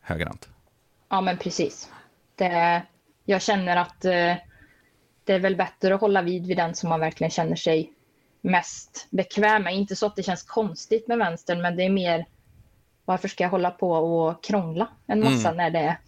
[0.00, 0.48] högerhänt.
[1.08, 1.88] Ja, men precis.
[2.34, 2.82] Det,
[3.24, 4.34] jag känner att eh,
[5.24, 7.92] det är väl bättre att hålla vid vid den som man verkligen känner sig
[8.42, 9.74] mest bekväm med.
[9.74, 12.26] Inte så att det känns konstigt med vänstern, men det är mer
[13.04, 15.98] varför ska jag hålla på och krångla en massa när det är...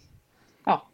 [0.65, 0.87] Ja.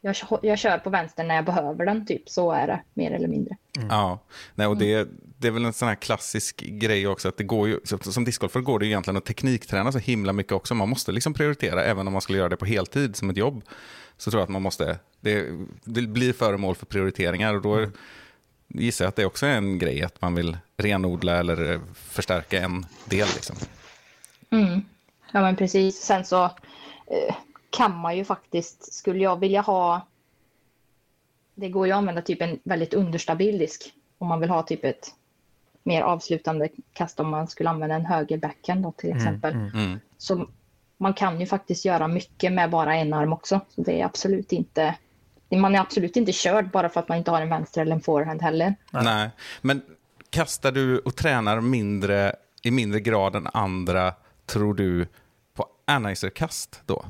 [0.00, 2.28] Jag, jag kör på vänstern när jag behöver den, typ.
[2.28, 3.56] Så är det, mer eller mindre.
[3.90, 4.18] Ja,
[4.54, 5.08] Nej, och det,
[5.38, 7.28] det är väl en sån här klassisk grej också.
[7.28, 10.52] att det går ju, som- discgolfare går det ju egentligen att teknikträna så himla mycket
[10.52, 10.74] också.
[10.74, 13.62] Man måste liksom prioritera, även om man skulle göra det på heltid som ett jobb.
[14.16, 15.46] Så tror jag att man måste, det,
[15.84, 17.54] det blir föremål för prioriteringar.
[17.54, 17.90] Och då är,
[18.68, 22.86] gissar jag att det också är en grej att man vill renodla eller förstärka en
[23.04, 23.28] del.
[23.34, 23.56] Liksom.
[25.32, 25.96] Ja, men precis.
[25.96, 27.34] Sen så eh,
[27.70, 30.06] kan man ju faktiskt, skulle jag vilja ha...
[31.54, 34.84] Det går ju att använda typ en väldigt understabil disk om man vill ha typ
[34.84, 35.14] ett
[35.82, 39.54] mer avslutande kast om man skulle använda en höger backhand då, till exempel.
[39.54, 40.00] Mm.
[40.18, 40.48] Så
[40.96, 43.60] man kan ju faktiskt göra mycket med bara en arm också.
[43.68, 44.94] Så det är absolut inte...
[45.48, 48.00] Man är absolut inte körd bara för att man inte har en vänster eller en
[48.00, 48.74] forehand heller.
[48.90, 49.30] Nej.
[49.62, 49.82] Men
[50.30, 54.14] kastar du och tränar mindre i mindre grad än andra,
[54.46, 55.06] tror du,
[55.54, 57.04] på aniserkast då?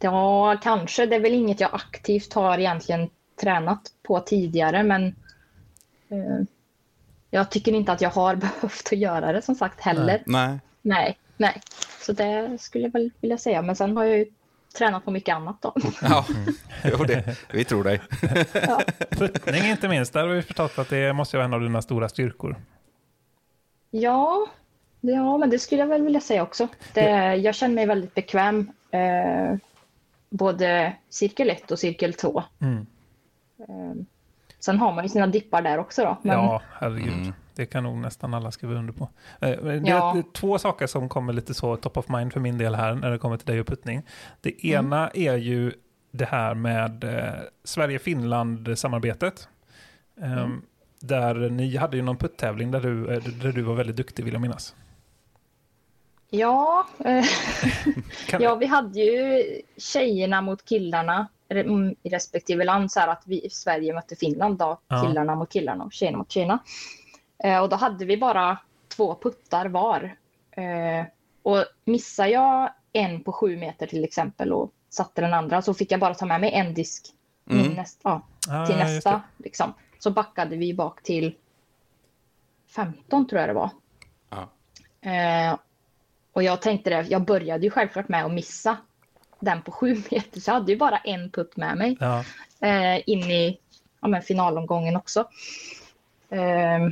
[0.00, 1.06] Ja, kanske.
[1.06, 5.06] Det är väl inget jag aktivt har egentligen tränat på tidigare, men
[6.08, 6.46] eh,
[7.30, 10.22] jag tycker inte att jag har behövt att göra det som sagt heller.
[10.26, 10.58] Nej.
[10.82, 11.62] Nej, nej.
[12.00, 13.62] Så det skulle jag väl vilja säga.
[13.62, 14.26] Men sen har jag ju
[14.78, 15.74] tränat på mycket annat då.
[16.02, 16.24] Ja,
[16.84, 18.00] jo, det, vi tror dig.
[19.10, 22.08] Puttning inte minst, där har vi förstått att det måste vara en av dina stora
[22.08, 22.56] styrkor.
[23.90, 24.46] Ja,
[25.00, 26.68] ja, men det skulle jag väl vilja säga också.
[26.92, 28.70] Det, jag känner mig väldigt bekväm.
[28.90, 29.56] Eh,
[30.30, 32.42] både cirkel 1 och cirkel 2.
[32.60, 32.86] Mm.
[33.58, 34.04] Eh,
[34.60, 36.16] sen har man ju sina dippar där också då.
[36.22, 37.32] Men, Ja, herregud.
[37.56, 39.08] Det kan nog nästan alla skriva under på.
[39.40, 40.16] Eh, Det är, Ja.
[40.18, 43.10] är två saker som kommer lite så top of mind för min del här när
[43.10, 44.02] det kommer till dig och puttning.
[44.40, 45.72] Det ena är ju
[46.10, 49.48] det här med eh, Sverige-Finland-samarbetet.
[50.20, 50.62] Ehm,
[51.00, 54.32] Där ni hade ju någon puttävling där du, eh, där du var väldigt duktig vill
[54.32, 54.74] jag minnas.
[56.30, 56.86] ja,
[58.40, 59.44] ja, vi hade ju
[59.76, 62.92] tjejerna mot killarna mm, i respektive land.
[62.92, 64.80] Så här att vi Sverige mötte Finland då.
[64.88, 65.02] Ja.
[65.06, 66.58] Killarna mot killarna och tjejerna mot tjejerna.
[67.38, 70.16] Eh, och då hade vi bara två puttar var.
[70.50, 71.06] Eh,
[71.42, 75.92] och missar jag en på sju meter till exempel och satte den andra så fick
[75.92, 77.12] jag bara ta med mig en disk
[77.50, 77.64] Mm.
[77.64, 79.22] in nästa, ja, Ah, till just nästa.
[79.36, 79.74] Liksom.
[79.98, 81.34] Så backade vi bak till
[82.74, 83.70] 15 tror jag det var.
[84.30, 84.48] Ja.
[85.10, 85.58] Eh,
[86.32, 88.76] och jag tänkte det, jag började ju självklart med att missa
[89.40, 92.24] den på sju meter, så jag hade ju bara en putt med mig Ja,
[92.60, 93.58] eh, in i
[94.00, 95.20] ja, men finalomgången också.
[96.30, 96.88] Eh,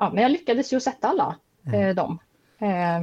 [0.00, 1.36] ja, men jag lyckades ju sätta alla
[1.72, 2.18] eh, dem.
[2.58, 3.00] Eh,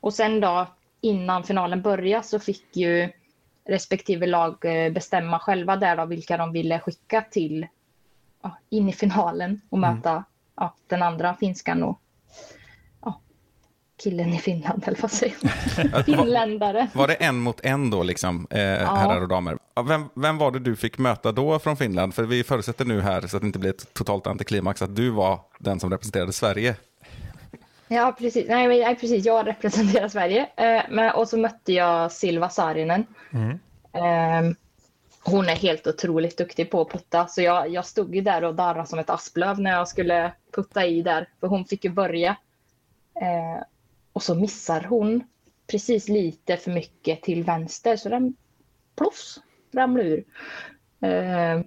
[0.00, 0.66] och sen då
[1.00, 3.12] innan finalen började så fick ju
[3.64, 7.66] respektive lag eh, bestämma själva där då vilka de ville skicka till
[8.70, 10.24] in i finalen och möta
[10.56, 12.00] ja, den andra finskan och
[14.02, 16.04] killen i Finland eller vad säger man?
[16.04, 16.88] Finländare.
[16.94, 19.58] Var det en mot en då, liksom, eh, herrar och damer?
[19.74, 22.14] Ja, Vem, vem var det du fick möta då från Finland?
[22.14, 25.10] För vi förutsätter nu här, så att det inte blir ett totalt antiklimax, att du
[25.10, 26.76] var den som representerade Sverige.
[27.88, 28.46] Ja, precis.
[28.48, 29.24] Nej, men- nej, precis.
[29.26, 30.48] Jag representerar Sverige.
[30.56, 33.06] Eh, men, och så mötte jag Silva Saarinen.
[33.92, 34.52] Eh,
[35.22, 37.26] hon är helt otroligt duktig på att putta.
[37.28, 40.86] Så jag, jag stod ju där och darrade som ett asplöv när jag skulle putta
[40.86, 41.28] i där.
[41.40, 42.36] För hon fick ju börja.
[43.22, 43.62] Eh,
[44.16, 45.24] och så missar hon
[45.66, 47.96] precis lite för mycket till vänster.
[47.96, 48.36] Så den
[48.96, 49.40] plofs
[49.72, 50.24] ramlar ur.
[51.00, 51.60] Eh,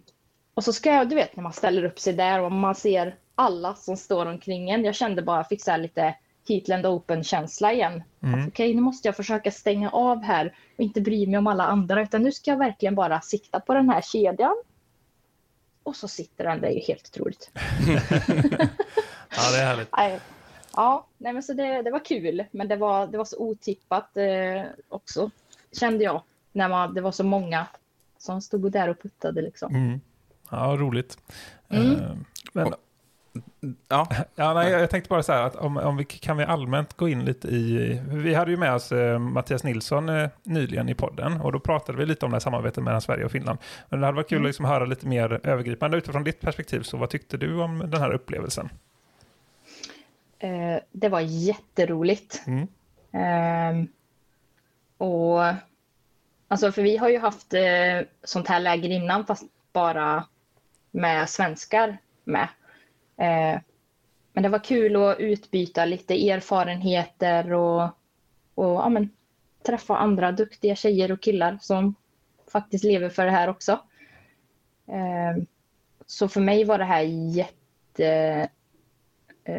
[0.54, 3.16] och så ska jag, du vet när man ställer upp sig där och man ser
[3.36, 4.86] alla som står omkring en.
[4.86, 6.16] Jag kände bara, fick så lite
[6.48, 8.04] Heatland Open-känsla igen.
[8.20, 11.64] Att, Okej, nu måste jag försöka stänga av här och inte bry mig om alla
[11.64, 14.56] andra, utan nu ska jag verkligen bara sikta på den här kedjan.
[15.84, 17.52] Och så sitter den, det är ju helt otroligt.
[19.30, 19.90] ja, det är härligt.
[20.76, 24.18] Ja, nej men så det, det var kul, men det var, det var så otippat
[24.18, 25.32] eh, också,
[25.72, 26.24] kände jag.
[26.52, 27.68] När man, det var så många
[28.18, 29.76] som stod där och puttade liksom.
[29.76, 30.02] Mm.
[30.50, 31.18] Ja, roligt.
[31.70, 31.92] Mm.
[31.92, 32.16] Eh,
[32.54, 32.74] Men,
[33.88, 36.94] Ja, ja, nej, jag tänkte bara så här att om, om vi kan vi allmänt
[36.94, 38.02] gå in lite i...
[38.08, 41.98] Vi hade ju med oss eh, Mattias Nilsson eh, nyligen i podden och då pratade
[41.98, 43.60] vi lite om det här samarbetet mellan Sverige och Finland.
[43.90, 46.82] Men det hade varit kul att liksom höra lite mer övergripande utifrån ditt perspektiv.
[46.82, 48.70] Så vad tyckte du om den här upplevelsen?
[50.40, 52.44] Eh, det var jätteroligt.
[52.48, 52.68] Mm.
[53.12, 53.88] Ehm,
[54.98, 55.44] och
[56.48, 60.26] alltså för vi har ju haft eh, sånt här läger innan fast bara
[60.92, 62.48] med svenskar med.
[63.18, 63.62] Eh,
[64.34, 67.84] men det var kul att utbyta lite erfarenheter och,
[68.56, 69.10] och ja, men,
[69.66, 71.96] träffa andra duktiga tjejer och killar som
[72.52, 73.80] faktiskt lever för det här också.
[74.88, 75.44] Eh,
[76.06, 78.50] så för mig var det här jätte, eh,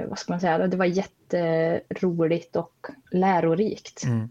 [0.08, 4.04] vad ska man säga, det var jätteroligt och lärorikt.
[4.04, 4.28] Mm.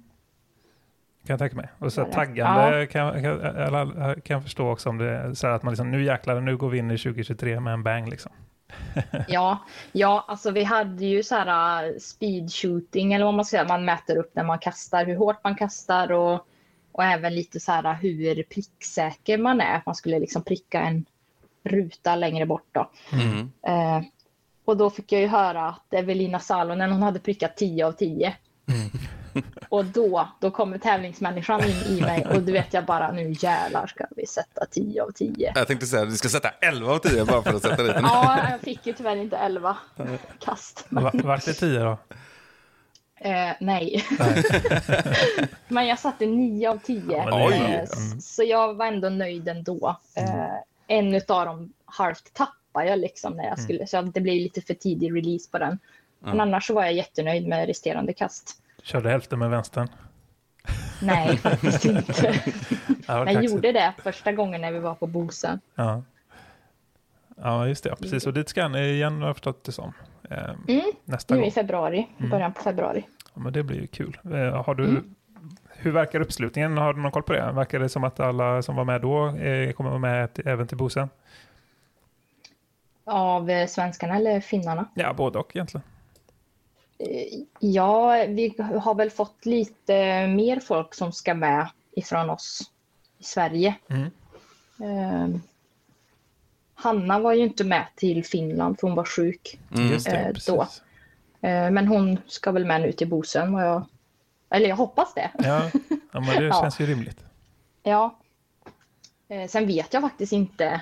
[1.26, 1.69] Kan jag tänka mig.
[1.80, 5.48] Och så Ja, taggande kan, kan, eller, kan jag förstå också om det är så
[5.48, 8.10] här att man liksom, nu jäklar, nu går vi in i 2023 med en bang
[8.10, 8.32] liksom.
[9.28, 13.58] Ja, ja, alltså vi hade ju så här uh, speed shooting eller vad man ska
[13.58, 13.67] säga.
[13.67, 16.48] Man mäter upp när man kastar, hur hårt man kastar och,
[16.91, 19.82] och även lite så här hur pricksäker man är.
[19.86, 21.06] Man skulle liksom pricka en
[21.63, 22.89] ruta längre bort då.
[23.13, 23.52] Mm.
[23.67, 24.06] Eh,
[24.69, 28.34] och då fick jag ju höra att Evelina Salonen, hon hade prickat 10 av 10.
[29.69, 33.88] och då, då kommer tävlingsmänniskan in i mig och du vet jag bara nu jävlar
[33.88, 35.51] ska vi sätta 10 av 10.
[35.55, 37.93] Jag tänkte säga att du ska sätta 11 av 10 bara för att sätta dit
[37.93, 38.03] den.
[38.03, 39.77] Ja, jag fick ju tyvärr inte 11
[40.39, 40.86] kast.
[40.89, 41.97] Va- Vart är 10 då?
[43.21, 44.05] Eh, nej.
[45.67, 47.01] Men jag satte 9 av 10.
[47.10, 47.60] Ja, men det är Oj.
[47.60, 47.67] bra.
[47.67, 48.21] Eh, Mm.
[48.21, 49.95] Så jag var ändå nöjd ändå.
[50.15, 50.55] Eh,
[50.88, 52.34] en av dem halvt
[52.73, 53.49] tappade jag liksom när Mm.
[53.49, 55.79] jag skulle, så det blev lite för tidig release på den.
[56.19, 58.62] Men annars så var jag jättenöjd med resterande kast.
[58.84, 59.88] Körde hälften med vänstern.
[61.01, 62.34] Nej, faktiskt inte.
[63.08, 65.60] Var Jag gjorde det första gången när vi var på Bosön.
[65.75, 66.03] Ja.
[67.38, 67.95] ja, just det.
[67.95, 69.93] Precis, och dit ska han igen har jag förstått det som.
[70.29, 71.47] Eh, Mm, nästa nu gång.
[71.47, 72.29] i februari, Mm.
[72.29, 73.03] början på februari.
[73.34, 74.17] Ja, men det blir ju kul.
[74.23, 75.15] Eh, har du, Mm.
[75.82, 76.77] Hur verkar uppslutningen?
[76.77, 77.51] Har du någon koll på det?
[77.51, 80.67] Verkar det som att alla som var med då eh, kommer vara med till, även
[80.67, 81.10] till Bosön?
[83.10, 84.86] Av eh, svenskarna eller finnarna?
[84.93, 85.84] Ja, både och egentligen.
[87.00, 92.72] Eh, Ja, vi har väl fått lite mer folk som ska med ifrån oss
[93.17, 93.76] i Sverige.
[93.89, 94.06] Mm.
[94.82, 95.39] Eh,
[96.74, 99.60] Hanna var ju inte med till Finland för hon var sjuk.
[99.76, 99.91] Mm.
[99.91, 100.62] Just det, Eh, då.
[101.48, 103.54] Eh, Men hon ska väl med nu till Bosön.
[103.54, 103.86] vad Jag...
[104.50, 105.32] Eller jag hoppas det.
[105.38, 105.69] Ja,
[106.12, 106.62] ja, men det Ja.
[106.62, 107.19] känns ju rimligt.
[107.84, 108.15] Ja.
[109.28, 110.82] Eh, Sen vet jag faktiskt inte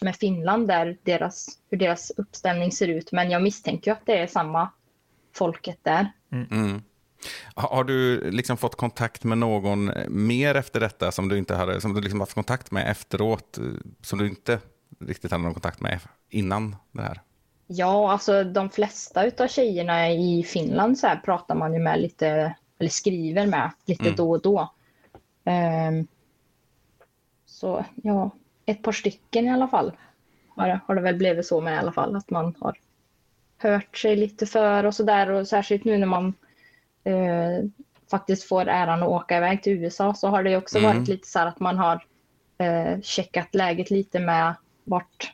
[0.00, 3.12] med Finland där deras, hur deras uppställning ser ut.
[3.12, 4.70] Men jag misstänker ju att det är samma
[5.34, 6.12] folket där.
[6.32, 6.82] Mm.
[7.54, 11.80] Har har du liksom fått kontakt med någon mer efter detta som du inte hade,
[11.80, 13.64] som du liksom haft kontakt med efteråt, eh,
[14.02, 14.58] som du inte
[15.00, 17.20] riktigt hade någon kontakt med innan det här?
[17.66, 22.54] Ja, alltså de flesta utav tjejerna i Finland så här pratar man ju med lite,
[22.78, 24.16] eller skriver med lite Mm.
[24.16, 24.72] då och då.
[25.44, 26.06] Ehm,
[27.46, 28.30] så ja,
[28.66, 29.92] ett par stycken i alla fall
[30.48, 32.76] har det, har det väl blivit så med i alla fall, att man har
[33.58, 36.34] hört sig lite för och sådär och särskilt nu när man
[37.04, 37.64] eh,
[38.10, 40.96] faktiskt får äran att åka iväg till USA så har det också Mm.
[40.96, 42.04] varit lite så här att man har
[42.58, 45.32] eh, checkat läget lite med vart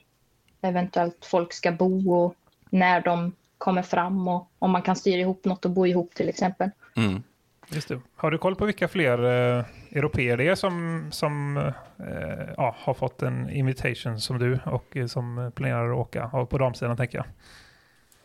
[0.61, 2.35] eventuellt folk ska bo och
[2.71, 6.29] när de kommer fram och om man kan styra ihop något och bo ihop till
[6.29, 6.71] exempel.
[6.97, 7.23] Mm.
[7.73, 8.01] Just det.
[8.17, 9.19] Har du koll på vilka fler
[9.59, 14.97] eh, europeer det är som, som eh, ja, har fått en invitation som du och
[14.97, 16.47] eh, som planerar att åka?
[16.51, 17.27] På damsidan tänker jag.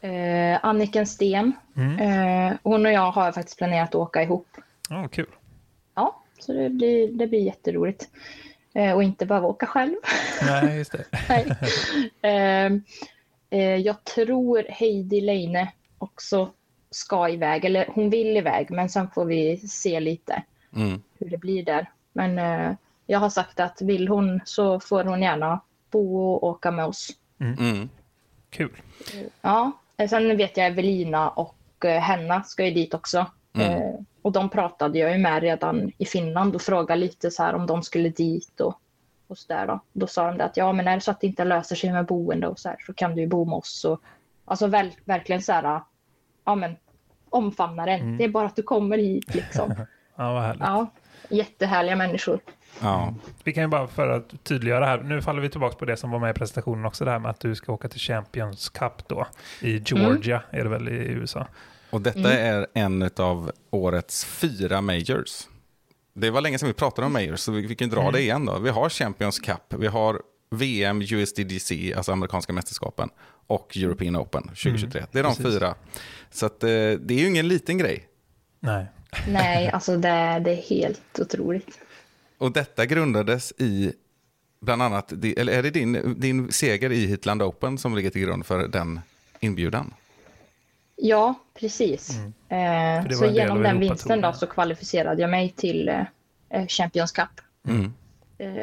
[0.01, 1.99] Eh, Anniken Sten, Mm.
[2.49, 4.47] eh, hon och jag har faktiskt planerat att åka ihop.
[4.89, 5.27] Ja, kul.
[5.95, 8.09] Ja, så det blir, det blir jätteroligt.
[8.73, 9.95] Eh, och inte behöva åka själv.
[10.41, 11.05] Nej, just det.
[12.21, 12.81] Nej.
[13.49, 16.51] eh, jag tror Heidi Leine också
[16.95, 20.43] ska iväg, eller hon vill iväg, men sen får vi se lite
[20.75, 21.01] Mm.
[21.19, 21.91] hur det blir där.
[22.13, 25.59] Men eh, jag har sagt att vill hon så får hon gärna
[25.91, 27.09] bo och åka med oss.
[27.39, 27.89] Mm.
[28.49, 28.81] Kul.
[29.41, 33.25] Ja, eh, sen vet jag Evelina och eh, Henna ska ju dit också.
[33.53, 33.71] Mm.
[33.71, 37.53] Eh, och de pratade jag ju med redan i Finland och frågade lite så här
[37.55, 38.79] om de skulle dit och,
[39.27, 39.79] och så där då.
[39.93, 41.91] Då sa de det att ja, men är det så att det inte löser sig
[41.91, 43.85] med boende och så här så kan du ju bo med oss.
[43.85, 44.01] Och,
[44.45, 45.81] alltså väl, verkligen så här,
[46.45, 46.75] ja men
[47.35, 47.99] omfamna den.
[48.01, 48.17] Mm.
[48.17, 49.75] Det är bara att du kommer hit liksom.
[50.17, 50.61] Ja, vad härligt.
[50.63, 50.91] Ja,
[51.29, 52.39] jättehärliga människor.
[52.81, 53.13] Ja.
[53.43, 56.11] Vi kan ju bara för att tydliggöra här, nu faller vi tillbaka på det som
[56.11, 59.07] var med i presentationen också, det här med att du ska åka till Champions Cup
[59.07, 59.27] då,
[59.61, 61.47] i Georgia, är det väl i USA?
[61.89, 62.31] Och detta Mm.
[62.55, 65.47] är en av årets fyra majors.
[66.13, 68.13] Det var länge sedan vi pratade om majors, så vi, vi kan dra Mm.
[68.13, 68.59] det igen då.
[68.59, 73.09] Vi har Champions Cup, vi har VM, USDGC, alltså amerikanska mästerskapen,
[73.47, 75.05] och European Open 2023.
[75.11, 75.35] det är de Mm.
[75.35, 75.59] precis.
[75.59, 75.75] fyra.
[76.31, 78.07] Så att, eh, det är ju ingen liten grej.
[78.59, 78.85] Nej.
[79.27, 81.79] Nej, alltså det, det är helt otroligt.
[82.37, 83.93] Och detta grundades i
[84.61, 88.45] bland annat, eller är det din, din seger i Hitland Open som ligger till grund
[88.45, 88.99] för den
[89.39, 89.93] inbjudan?
[90.95, 92.17] Ja, precis.
[92.49, 93.05] Mm.
[93.05, 97.41] Eh, så genom den vinsten då så kvalificerade jag mig till eh, Champions Cup.
[97.67, 97.93] Mm.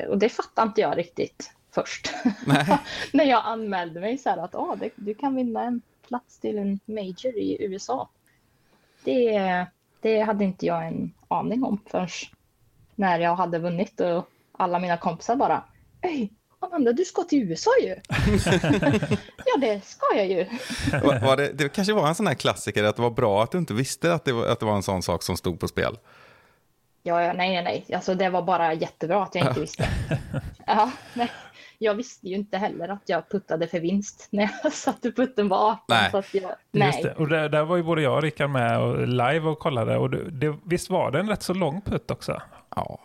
[0.08, 2.12] Och det fattade inte jag riktigt först.
[3.12, 6.58] När jag anmälde mig så här att ah, det, du kan vinna en plats till
[6.58, 8.08] en major i USA.
[9.04, 9.66] Det,
[10.00, 12.08] det hade inte jag en aning om förrän
[12.94, 15.64] när jag hade vunnit och alla mina kompisar bara
[16.00, 17.88] Hej, Amanda du ska till USA ju.
[19.44, 20.46] ja det ska jag ju.
[21.02, 23.50] Var, var det, det kanske var en sån här klassiker att det var bra att
[23.50, 25.68] du inte visste att det var, att det var en sån sak som stod på
[25.68, 25.98] spel.
[27.02, 27.94] Ja, ja, nej, nej, nej.
[27.94, 29.88] Alltså, det var bara jättebra att jag inte visste.
[30.66, 31.30] Ja, nej.
[31.82, 35.70] Jag visste ju inte heller att jag puttade för vinst när jag satte putten var
[35.70, 35.78] 18.
[35.88, 36.10] Nej.
[36.10, 37.02] Så att jag, Just nej.
[37.02, 37.14] det.
[37.14, 39.96] Och där, där var ju både jag och Rickard med och live och kollade.
[39.96, 42.42] Och det, det, visst var det en rätt så lång putt också?
[42.76, 42.98] Ja.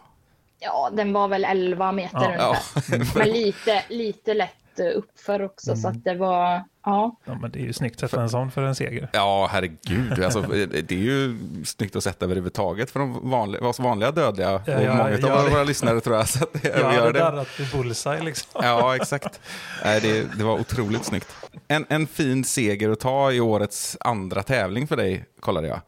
[0.60, 2.56] Ja, den var väl 11 meter Ja.
[2.94, 3.20] ungefär.
[3.20, 5.76] Men lite, lite lätt uppför också.
[5.76, 7.16] Så att det var, ja.
[7.26, 9.10] Ja, men det är ju snyggt att sätta en sån för en seger.
[9.14, 10.24] Ja, herregud.
[10.24, 10.42] Alltså,
[10.88, 14.56] det är ju snyggt att sätta överhuvudtaget för de vanliga, oss vanliga dödliga.
[14.56, 16.28] och ja, många ja, av det- våra lyssnare tror jag.
[16.30, 17.20] Så att det, Jag vi hade gör det.
[17.20, 18.62] darrat i bullseye liksom.
[18.64, 19.40] Ja, exakt.
[19.84, 21.28] Nej, det, det var otroligt snyggt.
[21.68, 25.82] En, en fin seger att ta i årets andra tävling för dig, kollade jag.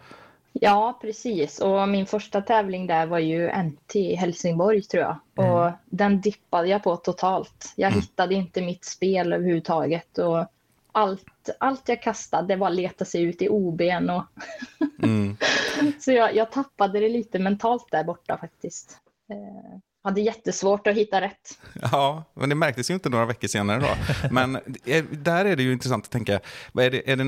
[0.54, 1.60] Ja, precis.
[1.60, 5.18] Och min första tävling där var ju NT i Helsingborg tror jag.
[5.36, 7.74] Och den dippade jag på totalt.
[7.76, 10.18] Jag hittade inte mitt spel överhuvudtaget.
[10.18, 10.46] Och
[10.92, 14.10] allt, allt jag kastade det var att leta sig ut i OBn.
[14.10, 14.24] Och
[15.04, 15.38] Mm.
[16.00, 18.98] Så jag, jag tappade det lite mentalt där borta faktiskt.
[20.02, 21.60] Hade jättesvårt att hitta rätt.
[21.92, 23.88] Ja, men det märktes ju inte några veckor senare då.
[24.32, 24.60] Men
[25.12, 26.40] där är det ju intressant att tänka, är,
[26.74, 27.24] det, är, det,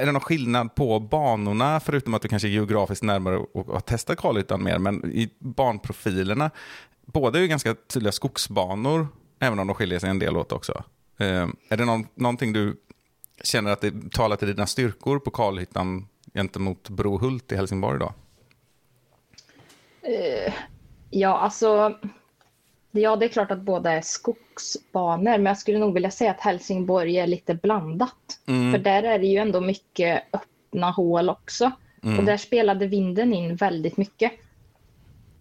[0.00, 3.80] är det någon skillnad på banorna, förutom att du kanske är geografiskt närmare och har
[3.80, 6.50] testat kalytan mer, men i banprofilerna,
[7.06, 10.84] båda är ju ganska tydliga skogsbanor, även om de skiljer sig en del åt också.
[11.18, 12.76] Eh, är det någon, någonting du
[13.44, 18.12] känner att det talar till dina styrkor på kalhyttan gentemot Brohult i Helsingborg då?
[20.08, 20.52] Eh,
[21.10, 21.98] ja, alltså.
[22.90, 26.40] Ja, det är klart att båda är skogsbanor, men jag skulle nog vilja säga att
[26.40, 28.40] Helsingborg är lite blandat.
[28.46, 28.72] Mm.
[28.72, 31.72] För där är det ju ändå mycket öppna hål också.
[32.02, 32.18] Mm.
[32.18, 34.32] Och där spelade vinden in väldigt mycket.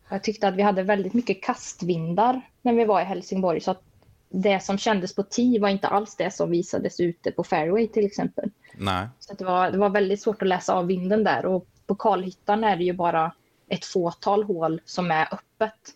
[0.09, 3.61] Jag tyckte att vi hade väldigt mycket kastvindar när vi var i Helsingborg.
[3.61, 3.81] Så att
[4.29, 8.05] det som kändes på tee var inte alls det som visades ute på fairway till
[8.05, 8.49] exempel.
[8.77, 9.07] Nej.
[9.19, 11.45] Så det, var, det var väldigt svårt att läsa av vinden där.
[11.45, 13.31] Och på kalhyttan är det ju bara
[13.69, 15.93] ett fåtal hål som är öppet.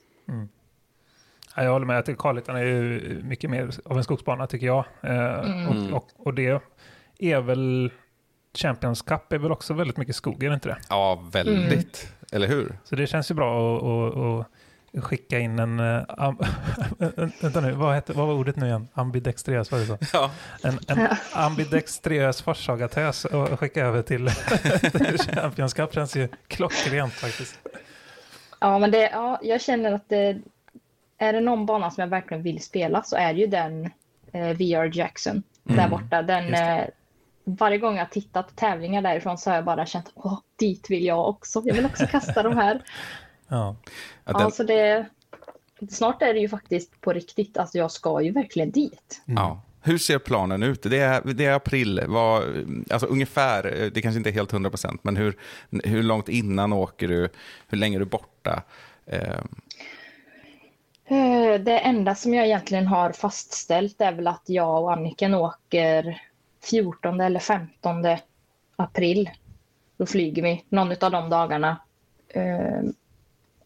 [1.56, 4.86] Ja, jag håller med att Kalhyttan är ju mycket mer av en skogsbana tycker jag.
[5.02, 6.62] Eh, och, och, och det
[7.20, 7.92] är väl
[8.54, 10.78] Champions Cup är väl också väldigt mycket skog, är det inte det?
[10.90, 12.14] Ja, väldigt.
[12.32, 12.80] Eller hur?
[12.84, 14.48] Så det känns ju bra att,
[15.04, 15.80] skicka in en...
[15.80, 16.38] eh, am,
[17.42, 18.88] vänta nu, vad, hette, vad var ordet nu igen?
[18.94, 19.98] Ambidextrös, var det så?
[20.14, 20.32] Ja.
[20.64, 24.30] En, en ambidextrös forsagatös och skicka över till,
[24.92, 27.60] till Champions Cup känns ju klockrent faktiskt.
[28.64, 30.42] Ja, men det, ja, jag känner att det,
[31.18, 33.86] är det någon bana som jag verkligen vill spela så är det ju den
[34.32, 36.22] eh, VR Jackson där borta.
[36.22, 36.86] Den, eh,
[37.44, 41.06] varje gång jag tittat på tävlingar därifrån så har jag bara känt åh, dit vill
[41.06, 41.62] jag också.
[41.66, 42.84] Jag vill också kasta de här.
[43.48, 43.76] Ja.
[44.26, 45.06] Ja, den, Alltså det,
[45.90, 47.58] snart är det ju faktiskt på riktigt.
[47.58, 49.22] Alltså jag ska ju verkligen dit.
[49.26, 49.62] Ja.
[49.84, 50.84] Hur ser planen ut?
[50.84, 52.44] Det är, det är april, vad,
[52.90, 55.38] alltså ungefär, det kanske inte är helt 100%, men hur,
[55.84, 57.30] hur långt innan åker du?
[57.68, 58.64] Hur länge är du borta?
[59.06, 59.40] Eh,
[61.06, 66.22] Eh, Det enda som jag egentligen har fastställt är väl att jag och Anniken åker
[66.64, 68.06] 14 eller 15
[68.76, 69.30] april.
[69.98, 71.78] Då flyger vi någon av de dagarna.
[72.28, 72.82] Eh,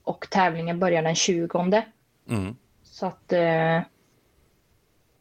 [0.03, 1.83] Och tävlingen börjar den 20.
[2.29, 3.79] mm, Så att eh,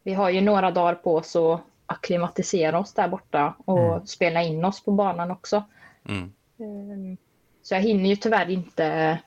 [0.05, 4.65] vi har ju några dagar på oss att akklimatisera oss där borta och spela in
[4.65, 5.63] oss på banan också.
[6.09, 6.33] mm.
[6.59, 7.17] Eh,
[7.61, 9.17] Så jag hinner ju tyvärr inte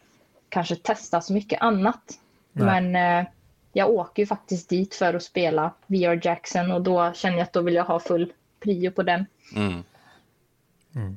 [0.48, 2.18] kanske testa så mycket annat.
[2.52, 2.82] Nej.
[2.82, 3.30] Men eh,
[3.72, 7.52] jag åker ju faktiskt dit för att spela VR Jackson och då känner jag att
[7.52, 9.26] då vill jag ha full prio på den.
[9.56, 9.82] Mm.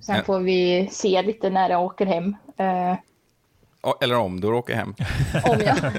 [0.02, 0.24] Sen Ja.
[0.24, 2.36] får vi se lite när jag åker hem.
[4.02, 4.96] Eller om du åker hem.
[5.44, 5.78] om jag...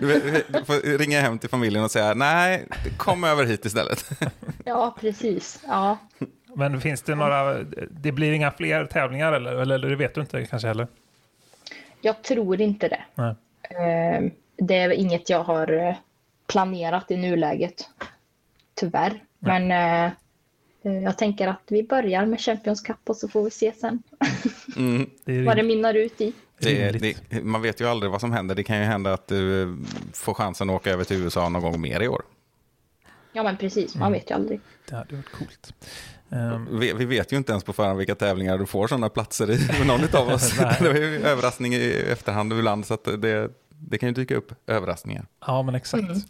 [0.00, 2.64] Du, du får ringa hem till familjen och säga nej,
[2.96, 4.10] kom över hit istället.
[4.64, 5.60] ja, precis.
[5.66, 5.98] Ja.
[6.54, 10.46] Men finns det några, det blir inga fler tävlingar eller, eller det vet du inte
[10.46, 10.86] kanske heller?
[12.00, 13.04] Jag tror inte det.
[13.14, 13.34] Nej.
[13.62, 15.94] Eh, det är inget jag har eh,
[16.46, 17.88] planerat i nuläget.
[18.74, 19.22] Tyvärr.
[19.38, 20.12] Men eh, eh,
[20.92, 24.02] jag tänker att vi börjar med Champions Cup och så får vi se sen
[24.76, 25.10] Mm.
[25.24, 26.32] Det är vad det mynnar ut i.
[26.58, 28.54] Det, det, man vet ju aldrig vad som händer.
[28.54, 29.68] Det kan ju hända att du eh,
[30.12, 32.22] får chansen att åka över till USA någon gång mer i år.
[33.32, 33.94] Ja, men precis.
[33.96, 34.60] Man vet ju aldrig.
[34.88, 35.74] Det hade varit coolt.
[36.30, 39.50] Ehm, Vi, vi vet ju inte ens på förhand vilka tävlingar du får sådana platser
[39.50, 40.58] i, någon av oss.
[40.80, 44.52] Det är ju överraskning i efterhand ibland, så att det, det kan ju dyka upp
[44.66, 45.26] överraskningar.
[45.46, 46.02] Ja, men exakt.
[46.02, 46.20] Mm.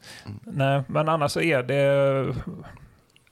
[0.45, 2.35] Nej, men annars så är det...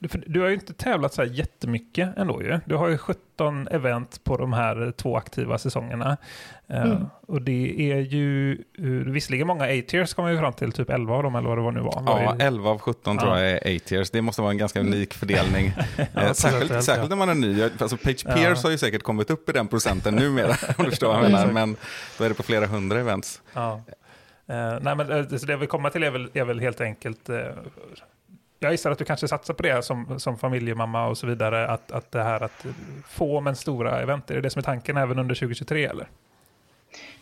[0.05, 2.61] Du, för du har ju inte tävlat så här jättemycket ändå ju.
[2.65, 6.17] Du har ju 17 event på de här två aktiva säsongerna.
[6.69, 7.07] Eh, Mm.
[7.27, 11.23] och det är ju uh, visserligen många A-tiers kommer vi fram till, typ 11 av
[11.23, 12.03] dem eller vad det var nu var.
[12.03, 13.41] Var Ja, det- 11 av 17 tror Ja.
[13.41, 14.11] jag är A-tiers.
[14.11, 15.67] Det måste vara en ganska unik fördelning.
[15.97, 16.83] Eh, procentuellt, särskilt, ja.
[16.83, 17.63] särskilt när man är ny.
[17.63, 18.35] Alltså Page Ja.
[18.35, 20.49] Pierce har ju säkert kommit upp i den procenten numera,
[20.79, 21.43] om du förstår vad jag menar.
[21.43, 21.55] Mm.
[21.55, 21.77] Men
[22.19, 23.43] då är det på flera hundra events.
[23.55, 23.83] Ja.
[24.47, 27.29] Eh, nej, men så det vi kommer till är väl, är väl helt enkelt...
[28.65, 31.69] jag gissar att du kanske satsar på det som, som familjemamma och så vidare.
[31.69, 32.67] Att, att det här att
[33.09, 36.09] få men stora event, är det det som är tanken även under 2023 eller?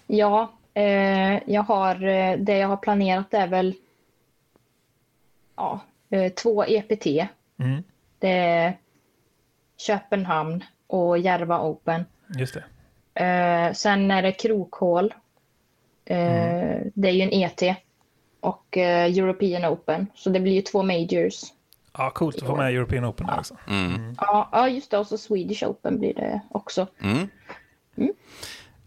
[0.06, 3.74] Ja, eh, jag har, eh, det jag har planerat är väl
[5.56, 5.80] ja,
[6.10, 7.06] eh, två EPT.
[7.58, 7.82] Mm,
[8.18, 8.76] Det är
[9.76, 12.04] Köpenhamn och Järva Open.
[12.36, 12.64] just det.
[13.24, 15.14] Eh, sen är det Krokhål.
[16.04, 17.62] Eh, Det är ju en ET.
[18.42, 20.06] Och eh, European Open.
[20.14, 21.42] Så det blir ju två majors.
[21.98, 23.56] Ja, coolt att få med European Open där också.
[23.68, 24.14] Mm.
[24.20, 24.98] Ja, ja just det.
[24.98, 26.86] Och så Swedish Open blir det också.
[27.00, 27.28] Mm.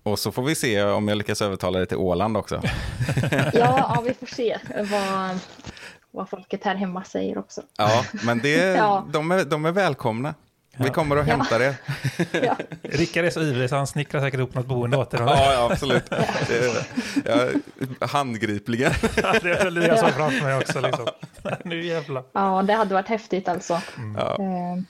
[0.04, 2.62] Och så får vi se om jag lyckas övertala dig till Åland också.
[3.32, 4.58] Ja, ja vi får se
[4.92, 5.40] vad,
[6.12, 7.62] vad folket här hemma säger också.
[7.78, 9.08] Ja, men det, Ja.
[9.14, 10.34] de, är, de är välkomna.
[10.78, 10.94] Vi Ja.
[10.94, 11.76] kommer och hämtar er.
[12.44, 15.20] Ja, Rickard är så ivrig så han snickrar säkert ihop något boende åt er.
[15.20, 16.04] Ja, ja absolut.
[17.26, 17.48] Ja,
[18.08, 18.92] handgripligen.
[19.16, 20.80] det är väl det jag såg framför mig också.
[20.82, 21.08] Liksom.
[21.64, 22.24] nu jävlar.
[22.32, 23.82] ja, det hade varit häftigt alltså.
[24.18, 24.38] Ja.
[24.40, 24.84] Eh,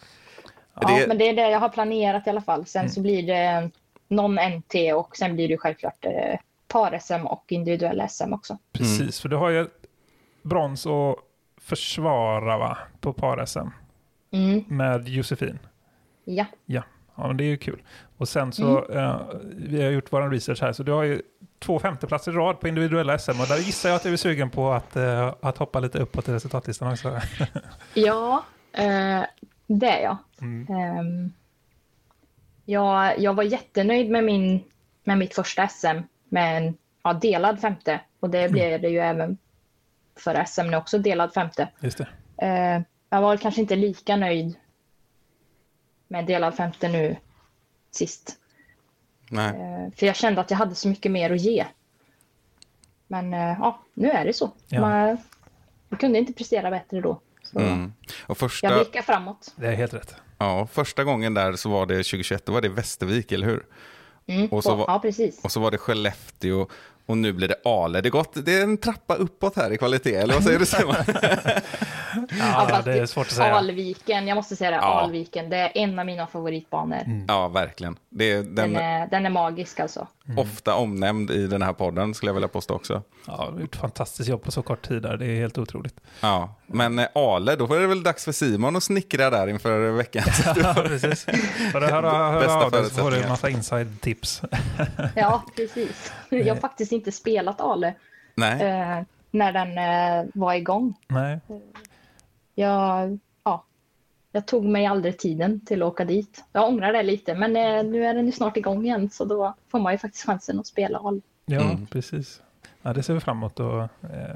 [0.82, 2.66] Ja, Det- men det är det jag har planerat i alla fall.
[2.66, 3.70] Sen så blir det
[4.08, 8.58] någon NT och sen blir det självklart eh, par-SM och individuella SM också.
[8.74, 9.68] Precis, för du har ju
[10.42, 11.16] brons att
[11.62, 12.78] försvara va?
[13.00, 13.68] på par-SM
[14.32, 15.60] Mm, med Josefin.
[16.26, 16.46] Ja.
[16.66, 16.84] Ja,
[17.16, 17.82] ja men det är ju kul.
[18.18, 19.22] Och sen så, eh,
[19.56, 21.22] vi har gjort vår research här, så du har ju
[21.60, 24.50] två femteplatser i rad på individuella SM och där gissar jag att du är sugen
[24.50, 27.20] på att, eh, att hoppa lite uppåt i resultatlistan också.
[27.94, 29.24] Ja, eh,
[29.68, 30.18] det är jag.
[30.42, 30.68] Mm.
[30.76, 31.34] Ehm,
[32.66, 33.20] jag.
[33.20, 34.64] Jag var jättenöjd med, min,
[35.04, 35.98] med mitt första SM
[36.30, 38.02] med en ja, delad femte.
[38.20, 39.38] Och det blev det ju även
[40.16, 41.70] för SM nu också, delad femte.
[41.80, 42.08] Just det.
[42.48, 44.56] Eh, jag var kanske inte lika nöjd
[46.08, 47.16] med delad femte nu
[47.92, 48.38] sist.
[49.30, 49.50] Nej.
[49.50, 51.66] Eh, för jag kände att jag hade så mycket mer att ge.
[53.08, 54.52] Men eh, ja, nu är det så.
[54.68, 54.82] Ja.
[54.82, 55.18] Man,
[55.90, 57.22] jag kunde inte prestera bättre då.
[57.44, 57.94] Så Mm.
[58.28, 59.54] Och första, jag blickar framåt.
[59.56, 60.16] Det är helt rätt.
[60.38, 63.66] ja, första gången där så var det 2021, då var det Västervik, eller hur?
[64.28, 64.48] Mm.
[64.48, 65.44] Och så var- Ja, precis.
[65.44, 66.68] Och så var det Skellefteå
[67.06, 68.02] och nu blir det Ale.
[68.02, 70.66] Det är, gott, det är en trappa uppåt här i kvalitet, eller vad säger du
[70.66, 70.96] Simon?
[72.40, 73.56] Ja, det är svårt att säga.
[73.56, 74.82] Alviken, jag måste säga det, Ja.
[75.02, 77.26] Alviken, det är en av mina favoritbanor.
[77.28, 77.98] ja, verkligen.
[78.10, 80.08] Det är, den Den, är är, den är magisk alltså.
[80.38, 83.02] ofta omnämnd i den här podden, skulle jag vilja påstå också.
[83.28, 85.18] Ja, du har gjort fantastiskt jobb på så kort tid där.
[85.18, 85.96] Det är helt otroligt.
[86.22, 89.92] Ja, men eh, Ale, då var det väl dags för Simon att snickra där inför
[89.92, 90.24] veckan.
[90.56, 91.26] Ja, precis.
[91.72, 94.42] För det här hör Bästa av dig så får du en massa inside-tips.
[95.16, 96.12] Ja, precis.
[96.30, 97.94] Jag har faktiskt inte spelat Ale
[98.36, 100.94] Nej, eh, när den eh, var igång.
[101.08, 101.40] Nej,
[102.56, 103.66] Jag, ja,
[104.32, 106.44] jag tog mig aldrig tiden till att åka dit.
[106.52, 109.54] Jag ångrar det lite, men eh, nu är den ju snart igång igen så då
[109.72, 111.22] får man ju faktiskt chansen att spela Ale.
[111.46, 111.86] ja, Mm.
[111.88, 112.42] precis.
[112.82, 114.36] Ja, det ser vi fram emot och, eh,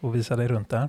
[0.00, 0.88] och visa dig runt där.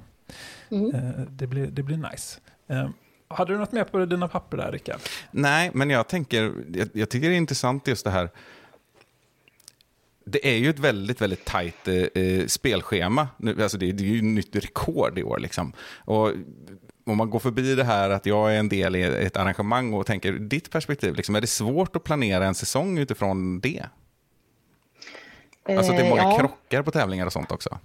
[0.69, 0.95] Mm.
[0.95, 2.39] Eh, det, blir, det blir nice.
[2.67, 2.89] Eh,
[3.27, 4.99] hade du något mer på dina papper där, Rickard?
[5.31, 8.29] Nej, men jag tänker, jag, jag tycker det är intressant just det här.
[10.30, 13.28] Det är ju ett väldigt, väldigt tajt eh, eh, spelschema.
[13.38, 15.39] Nu, alltså det, det är ju nytt rekord i år.
[15.39, 15.73] Liksom.
[16.05, 16.32] Och
[17.05, 20.05] om man går förbi det här att jag är en del i ett arrangemang och
[20.05, 23.86] tänker, ditt perspektiv, liksom, är det svårt att planera en säsong utifrån det?
[25.69, 27.80] Alltså det är många Eh, ja, krockar på tävlingar och sånt också.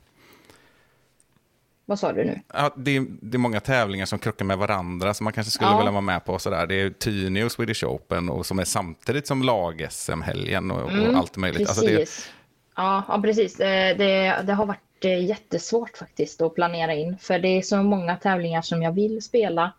[1.84, 2.40] Vad sa du nu?
[2.54, 5.70] Ja, det, är, det är många tävlingar som krockar med varandra som man kanske skulle
[5.70, 5.76] Ja.
[5.78, 6.38] vilja vara med på.
[6.38, 6.66] Sådär.
[6.66, 11.36] Det är Tyni och Swedish Open och som är samtidigt som lag-SM-helgen och, och allt
[11.36, 11.58] möjligt.
[11.68, 11.78] Precis.
[11.78, 12.08] Alltså det,
[12.76, 13.60] ja, ja, precis.
[13.60, 17.18] Eh, Det, det har varit eh, jättesvårt faktiskt att planera in.
[17.18, 19.72] För det är så många tävlingar som jag vill spela.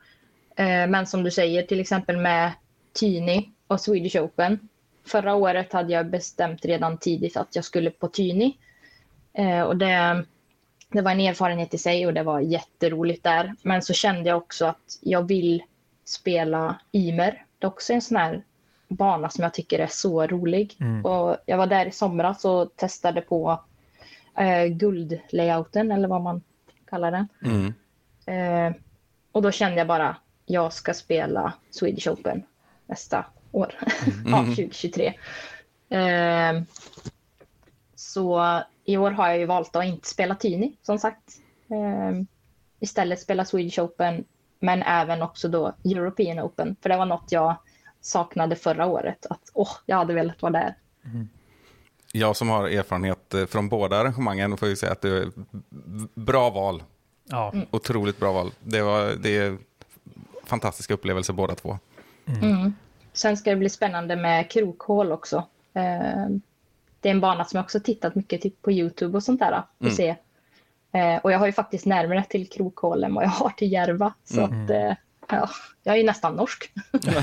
[0.55, 2.51] Eh, Men som du säger, till exempel med
[2.99, 4.59] Tyni och Swedish Open.
[5.05, 8.57] Förra året hade jag bestämt redan tidigt att jag skulle på Tyni.
[9.67, 10.25] Och det,
[10.93, 13.55] det var en erfarenhet i sig och det var jätteroligt där.
[13.61, 15.63] Men så kände jag också att jag vill
[16.05, 17.45] spela Ymer.
[17.59, 18.43] Det är också en sån här
[18.87, 20.77] bana som jag tycker är så rolig.
[20.79, 21.05] Mm.
[21.05, 23.63] Och jag var där i somras och testade på
[24.37, 26.41] eh, guldlayouten eller vad man
[26.89, 27.27] kallar den.
[27.45, 27.73] mm,
[28.25, 28.75] Eh,
[29.31, 30.15] och då kände jag bara,
[30.45, 32.43] jag ska spela Swedish Open
[32.85, 33.75] nästa år,
[34.25, 35.13] ja, 2023.
[35.89, 36.61] Eh,
[37.95, 41.37] så i år har jag ju valt att inte spela Tyni, som sagt.
[41.67, 42.21] Eh,
[42.79, 44.23] istället spela Swedish Open,
[44.59, 46.75] men även också då European Open.
[46.81, 47.55] För det var något jag
[48.01, 49.25] saknade förra året.
[49.29, 50.75] Att åh, jag hade velat vara där.
[52.11, 55.31] Jag som har erfarenhet eh, från båda arrangemangen får ju säga att det är
[56.13, 56.83] bra val.
[57.25, 58.51] Ja, Otroligt bra val.
[58.59, 59.57] Det, var, det är
[60.43, 61.77] fantastiska upplevelser båda två.
[62.41, 62.73] Mm.
[63.13, 65.43] Sen ska det bli spännande med krokhål också.
[65.73, 66.27] Eh,
[67.03, 69.63] det är en bana som jag också tittat mycket typ på YouTube och sånt där.
[69.79, 70.15] För att se.
[70.93, 74.13] Eh, och jag har ju faktiskt närmare till krokhål än vad jag har till Järva.
[74.23, 74.93] Så att, eh,
[75.29, 75.49] ja,
[75.83, 76.71] jag är ju nästan norsk.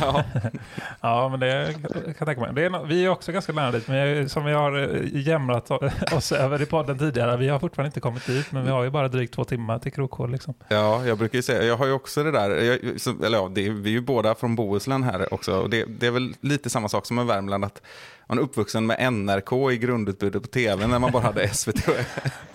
[0.01, 0.25] Ja.
[1.01, 2.51] ja men det kan jag tänka mig.
[2.55, 5.17] Det är, no- vi är också ganska nära dit, men jag, som vi har eh,
[5.29, 5.71] jämrat
[6.17, 8.91] oss över i podden tidigare, vi har fortfarande inte kommit dit, men vi har ju
[8.91, 10.31] bara drygt två timmar till krokhål.
[10.33, 10.55] Liksom.
[10.69, 13.49] Ja, jag brukar ju säga, jag har ju också det där, jag, som- eller ja,
[13.55, 16.71] det, vi är ju båda från Bohuslän här också, och det, det är väl lite
[16.71, 17.83] samma sak som med Värmland, att
[18.31, 21.95] man är uppvuxen med NRK i grundutbudet på tv när man bara hade SVT och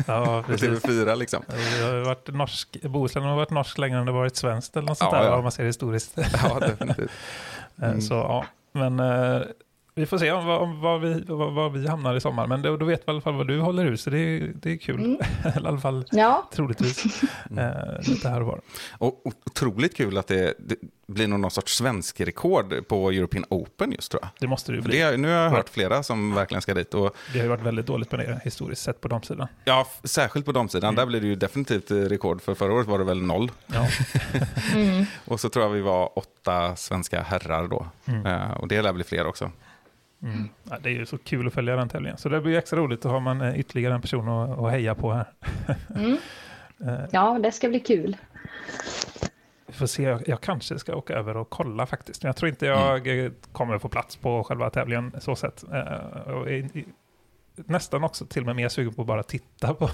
[0.07, 0.69] Ja, precis.
[0.69, 1.43] TV4 liksom.
[1.77, 4.87] Vi har ju varit norsk, Bohuslän har varit norsk längre än det varit svenskt eller
[4.87, 5.35] något sånt Ja, där, ja.
[5.35, 6.17] om man ser historiskt.
[6.43, 7.11] Ja, definitivt.
[7.81, 9.41] Eh, Så ja, men eh,
[9.95, 12.47] vi får se om, vad- vi, vad, vi hamnar i sommar.
[12.47, 14.51] Men då, då vet vi i alla fall vad du håller hus, så det, är-
[14.55, 15.17] det är kul.
[15.43, 17.21] Eller i alla fall Ja, troligtvis.
[17.57, 18.61] Eh, lite här och var.
[18.97, 20.75] Och otroligt kul att det, det
[21.07, 24.29] blir någon sorts svensk rekord på European Open just tror jag.
[24.39, 24.97] Det måste det ju bli.
[24.99, 26.93] det, nu har jag hört flera som verkligen ska dit.
[26.93, 29.47] Och, Det har ju varit väldigt dåligt med det historiskt sett på de sidan.
[29.65, 32.41] ja, särskilt på damsidan, där blir det ju definitivt eh, rekord.
[32.41, 33.51] För förra året var det väl noll.
[33.67, 33.87] Ja,
[35.25, 37.87] Och så tror jag vi var åtta svenska herrar då.
[38.25, 39.51] Eh, och det lär bli fler också.
[40.25, 40.49] Mm.
[40.69, 42.17] ja, det är ju så kul att följa den tävlingen.
[42.17, 44.95] Så det blir extra roligt, då har man eh, ytterligare en person att, att heja
[44.95, 45.25] på här.
[47.11, 48.17] ja, det ska bli kul.
[49.67, 52.23] Vi får se, jag, jag kanske ska åka över och kolla faktiskt.
[52.23, 55.63] Men jag tror inte jag eh, kommer få plats på själva tävlingen så sett.
[55.73, 56.85] Eh, i, i,
[57.55, 59.89] nästan också till och med mer sugen på att bara titta på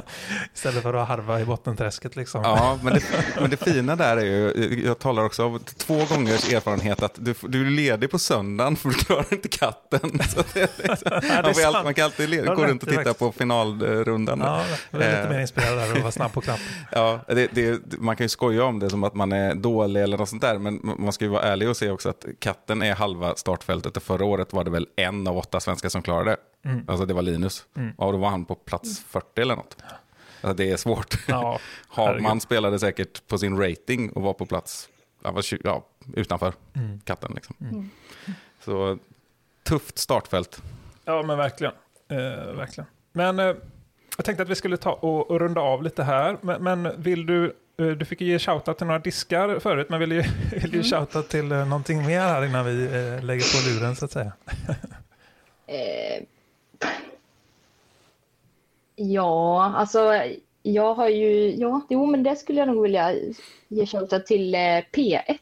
[0.54, 2.42] istället för att harva i bottenträsket liksom.
[2.44, 3.02] Ja, men det,
[3.40, 7.34] men det fina där är ju, jag talar också av två gångers erfarenhet att du,
[7.42, 10.00] du är ledig på söndagen för du klarar inte katten.
[10.28, 12.88] Så det är liksom, det är man, kan alltid led, Det har gå runt och
[12.88, 14.40] titta på finalrundan.
[14.40, 15.30] Ja, jag är lite Eh.
[15.30, 16.64] mer inspirerad där och vara snabb på knappen.
[16.92, 20.18] Ja, det, det, man kan ju skoja om det som att man är dålig eller
[20.18, 22.94] något sånt där, men man ska ju vara ärlig och säga också att katten är
[22.94, 26.36] halva startfältet och förra året var det väl en av åtta svenskar som klarade det.
[26.64, 26.84] Mm.
[26.88, 27.64] Alltså det var Linus.
[27.96, 29.76] Och då var han på plats 40 eller något.
[30.40, 31.14] Alltså det är svårt.
[31.28, 31.58] Ja,
[31.90, 32.42] herregud.
[32.42, 34.88] spelade säkert på sin rating och var på plats
[35.22, 35.84] han var, tju- ja,
[36.16, 37.00] utanför Mm.
[37.00, 37.32] katten.
[37.34, 37.90] Liksom.
[38.64, 38.98] Så
[39.62, 40.62] tufft startfält.
[41.04, 41.72] Ja, men verkligen.
[42.08, 42.16] Eh,
[42.56, 42.86] verkligen.
[43.12, 43.44] Men eh,
[44.16, 46.36] jag tänkte att vi skulle ta och, och runda av lite här.
[46.40, 50.00] Men, men vill du, eh, du fick ju ge shoutout till några diskar förut, men
[50.00, 53.68] vill du, vill du shoutout till eh, någonting mer här innan vi eh, lägger på
[53.80, 54.32] luren så att säga?
[58.96, 60.12] Ja, alltså
[60.62, 63.14] jag har ju, ja, jo men det skulle jag nog vilja
[63.68, 65.38] ge shoutout till eh, P1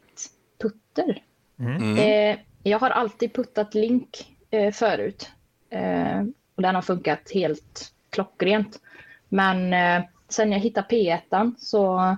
[0.58, 1.22] Putter.
[1.58, 1.98] Mm.
[1.98, 5.30] Eh, jag har alltid puttat link eh, förut
[5.70, 6.20] eh,
[6.54, 8.80] och den har funkat helt klockrent.
[9.28, 12.16] Men eh, sen jag hittade P1 så,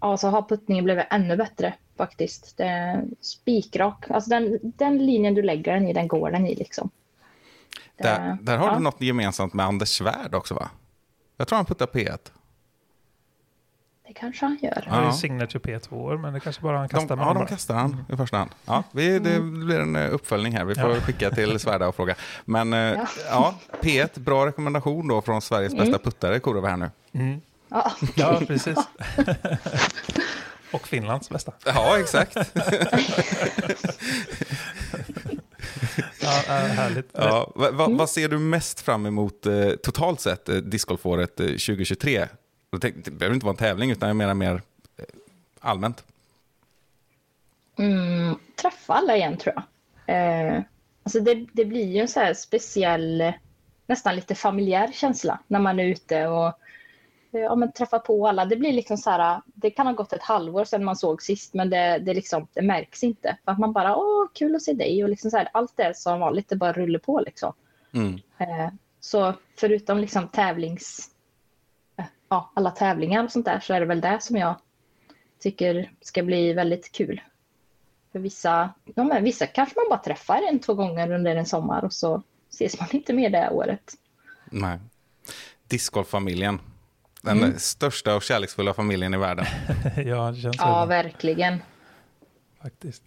[0.00, 2.56] ja, så har puttningen blivit ännu bättre faktiskt.
[2.56, 6.90] Det spikrak, alltså den, den linjen du lägger den i, den går den i liksom.
[8.02, 8.74] Där, Eh, där har ja.
[8.74, 10.68] du något gemensamt med Anders Svärd också va?
[11.36, 12.18] Jag tror han puttar P1.
[14.06, 14.84] Det kanske han gör.
[14.86, 15.12] Han har ju Ja.
[15.12, 18.16] Signature P2, men det kanske bara han De, kastar med ja, de kastar han i
[18.16, 18.50] första hand.
[18.64, 20.64] Ja, vi, det blir en eh, uppföljning här.
[20.64, 21.00] Vi får Ja.
[21.00, 22.14] skicka till Svärda och fråga.
[22.44, 23.06] Men eh, ja.
[23.30, 23.54] Ja.
[23.82, 26.90] P1, bra rekommendation då från Sveriges bästa puttare, Korover här nu.
[27.12, 27.40] Mm.
[27.68, 27.92] Ja.
[28.14, 28.78] Ja, precis.
[30.72, 31.52] Och Finlands bästa.
[31.66, 32.36] Ja, exakt.
[36.22, 37.10] Ja, härligt.
[37.12, 41.46] Ja, va, va, vad ser du mest fram emot eh, totalt sett eh, discgolfåret eh,
[41.46, 42.26] 2023?
[42.70, 44.54] Då tänk- Det behöver inte vara en tävling, utan jag menar mer
[44.96, 45.04] eh,
[45.60, 46.04] allmänt.
[47.78, 49.64] Mm, träffa alla igen tror jag.
[50.16, 50.62] Eh,
[51.02, 53.32] alltså det, det blir ju en så här speciell,
[53.86, 56.46] nästan lite familjär känsla när man är ute och
[57.32, 58.44] eh, ja, men träffar på alla.
[58.44, 61.54] Det blir liksom så här, det kan ha gått ett halvår sedan man såg sist
[61.54, 63.36] men det, det, liksom, det märks inte.
[63.44, 65.96] För att man bara, åh kul att se dig och liksom så här, allt det
[65.96, 67.52] som vanligt, det bara rullar på liksom.
[67.92, 68.20] Mm.
[68.38, 68.70] Eh,
[69.00, 71.10] så förutom liksom tävlings,
[71.96, 74.54] eh, ja, alla tävlingar och sånt där så är det väl det som jag
[75.38, 77.20] tycker ska bli väldigt kul.
[78.12, 81.84] För vissa, ja, men vissa kanske man bara träffar en, två gånger under en sommar
[81.84, 83.94] och så ses man inte mer det året.
[84.50, 84.78] Nej.
[85.68, 86.60] Discgolffamiljen.
[87.22, 89.46] Den största och kärleksfulla familjen i världen.
[89.96, 90.62] ja, det känns så.
[90.62, 91.62] Ja, verkligen.
[92.62, 93.02] faktiskt.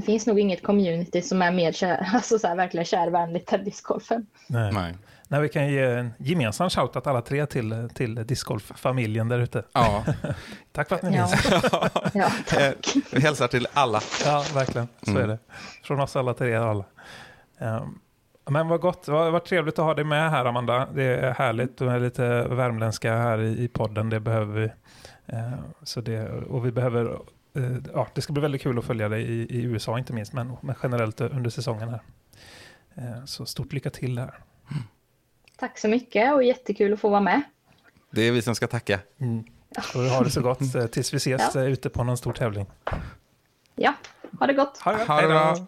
[0.00, 3.64] Det finns nog inget community som är mer kär, alltså så här, verkligen kärvänligt än
[3.64, 4.26] discgolfen.
[4.46, 4.72] Nej.
[4.72, 4.94] Nej.
[5.28, 9.62] Nej, vi kan ge en gemensam shoutout alla tre till, till discgolf-familjen där ute.
[9.72, 10.04] Ja,
[10.72, 11.52] Tack för att ni Ja, finns.
[12.14, 12.94] ja eh, tack.
[13.12, 14.00] vi hälsar till alla.
[14.24, 14.88] Ja, verkligen.
[15.02, 15.22] Så Mm.
[15.22, 15.38] är det.
[15.84, 16.84] Från oss alla till er alla.
[17.58, 17.98] Ehm,
[18.50, 19.08] men vad gott.
[19.08, 20.88] Vad, vad trevligt att ha dig med här, Amanda.
[20.94, 24.10] Det är härligt med lite värmländska här i, i podden.
[24.10, 24.68] Det behöver vi.
[25.36, 27.18] Ehm, så det, och vi behöver...
[27.54, 30.32] eh, ja, det ska bli väldigt kul att följa dig i, i USA inte minst,
[30.32, 32.00] men, men generellt under säsongen här.
[32.94, 34.34] Ehm, så stort lycka till där.
[35.56, 37.42] Tack så mycket och jättekul att få vara med.
[38.10, 39.00] Det är vi som ska tacka.
[39.94, 41.60] Och ha det så gott eh, tills vi ses Ja.
[41.60, 42.66] eh, ute på någon stor tävling.
[43.74, 43.94] Ja,
[44.38, 44.78] ha det gott.
[44.78, 45.28] Ha det, Ha det Hej då.
[45.28, 45.66] bra.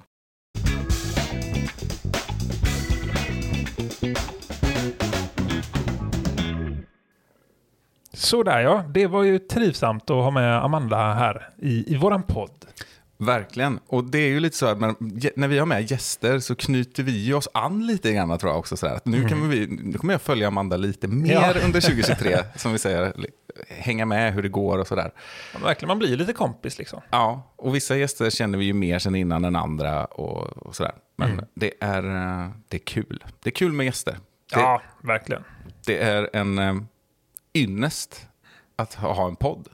[8.12, 12.50] Sådär ja, det var ju trivsamt att ha med Amanda här i, i våran podd.
[13.18, 13.80] Verkligen.
[13.86, 14.78] Och det är ju lite så att
[15.36, 18.76] när vi har med gäster så knyter vi oss an lite grann tror jag också.
[18.76, 21.54] Så att nu, kan vi, nu kommer jag följa Amanda lite mer Ja.
[21.64, 23.12] under 2023, som vi säger.
[23.68, 25.10] Hänga med hur det går och sådär.
[25.54, 27.00] Ja, Verkligen, man blir ju lite kompis liksom.
[27.10, 30.92] Ja, och vissa gäster känner vi ju mer sen innan än andra och, och sådär.
[31.16, 33.24] Men det, är, eh, det är kul.
[33.42, 34.12] Det är kul med gäster.
[34.54, 35.44] Det, Ja, verkligen.
[35.86, 36.74] det är en eh,
[37.54, 38.28] ynnest
[38.76, 39.68] att ha, en podd.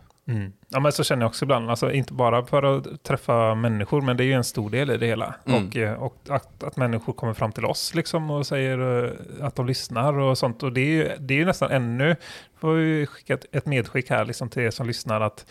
[0.68, 4.16] Ja, men så känner jag också ibland, alltså inte bara för att träffa människor, men
[4.16, 5.34] det är ju en stor del i det hela.
[5.46, 5.66] Mm.
[5.66, 9.56] Och, eh, och att, att människor kommer fram till oss liksom och säger eh, att
[9.56, 10.62] de lyssnar och sånt.
[10.62, 12.16] Och det är ju, det är ju nästan ännu,
[12.58, 15.46] får vi skicka ett, ett medskick här liksom till er som lyssnar, att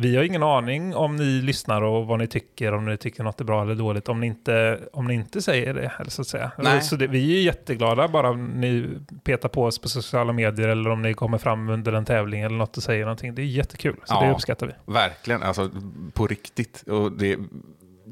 [0.00, 3.40] vi har ingen aning om ni lyssnar och vad ni tycker, om ni tycker något
[3.40, 6.28] är bra eller dåligt, om ni inte, om ni inte säger det, eller så att
[6.28, 6.50] säga.
[6.58, 6.82] Nej.
[6.82, 8.86] Så det, vi är jätteglada bara om ni
[9.24, 12.56] petar på oss på sociala medier eller om ni kommer fram under en tävling eller
[12.56, 13.34] något och säger någonting.
[13.34, 14.20] Det är jättekul, så Ja.
[14.26, 14.72] det uppskattar vi.
[14.92, 15.70] Verkligen, alltså
[16.12, 16.82] på riktigt.
[16.82, 17.38] Och det,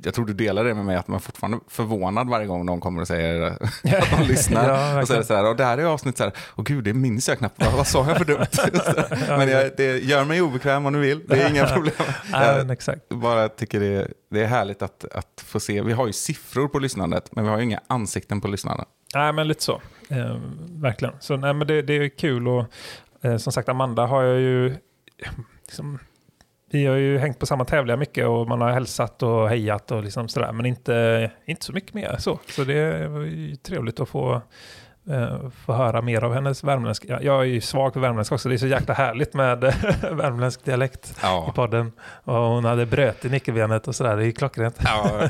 [0.03, 2.81] jag tror du delar det med mig, att man är fortfarande förvånad varje gång någon
[2.81, 3.61] kommer och säger att
[4.19, 4.69] de lyssnar.
[4.69, 6.93] Ja, och det så här, och det här är avsnitt så här, åh gud, det
[6.95, 8.47] minns jag knappt, vad, sa jag för dumt?
[9.29, 11.95] Men jag, det gör mig obekväm om du vill, det är inga problem.
[12.33, 13.09] Ja, Jag exakt.
[13.09, 16.69] bara tycker det, är- det är härligt att, att få se, vi har ju siffror
[16.69, 18.85] på lyssnandet, men vi har ju inga ansikten på lyssnarna.
[19.15, 19.81] Nej, men lite så.
[20.09, 20.37] Eh,
[20.71, 21.15] verkligen.
[21.21, 22.65] Så nej, men det, det är kul och
[23.23, 24.77] eh, som sagt, Amanda har jag ju...
[25.67, 25.99] Liksom,
[26.71, 30.03] vi har ju hängt på samma tävlingar mycket och man har hälsat och hejat och
[30.05, 32.39] liksom sådär, men inte, inte så mycket mer så.
[32.49, 34.43] Så det var ju trevligt att få,
[35.11, 37.23] eh, få höra mer av hennes värmländska.
[37.23, 39.61] Jag, är ju svag för värmländska också, det är så jäkla härligt med
[40.13, 41.53] värmländsk dialekt i Ja.
[41.57, 41.93] podden.
[42.25, 44.79] Och hon hade bröt i nyckelbenet och sådär, det är ju klockrent.
[44.85, 45.21] Ja,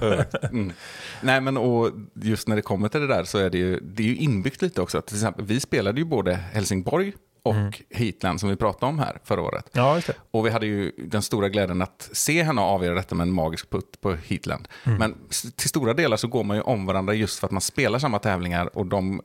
[0.42, 0.72] mm.
[1.20, 4.02] Nej, men och just när det kommer till det där så är det ju, det
[4.02, 5.00] är ju inbyggt lite också.
[5.00, 7.12] Till exempel, vi spelade ju både Helsingborg
[7.48, 9.70] och Heatland som vi pratade om här förra året.
[9.72, 10.12] Ja, det.
[10.30, 13.70] Och vi hade ju den stora glädjen att se henne avgöra detta med en magisk
[13.70, 14.68] putt på Heatland.
[14.84, 17.60] Men s- till stora delar så går man ju om varandra just för att man
[17.60, 19.20] spelar samma tävlingar och de,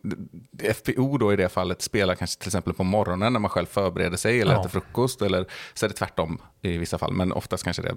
[0.76, 4.18] FPO då i det fallet spelar kanske till exempel på morgonen när man själv förbereder
[4.18, 4.60] sig eller Ja.
[4.60, 7.96] äter frukost eller så är det tvärtom i vissa fall, men oftast kanske det.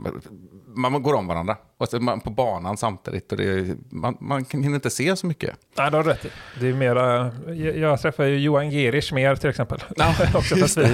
[0.77, 4.45] Man, går om varandra och så är man på banan samtidigt och det, man, man
[4.45, 5.57] kan hinner inte se så mycket.
[5.79, 6.29] Nej, du har rätt i.
[6.61, 9.83] Det är mera, jag, jag träffar ju Johan Gerisch mer till exempel.
[10.35, 10.85] Också fast vi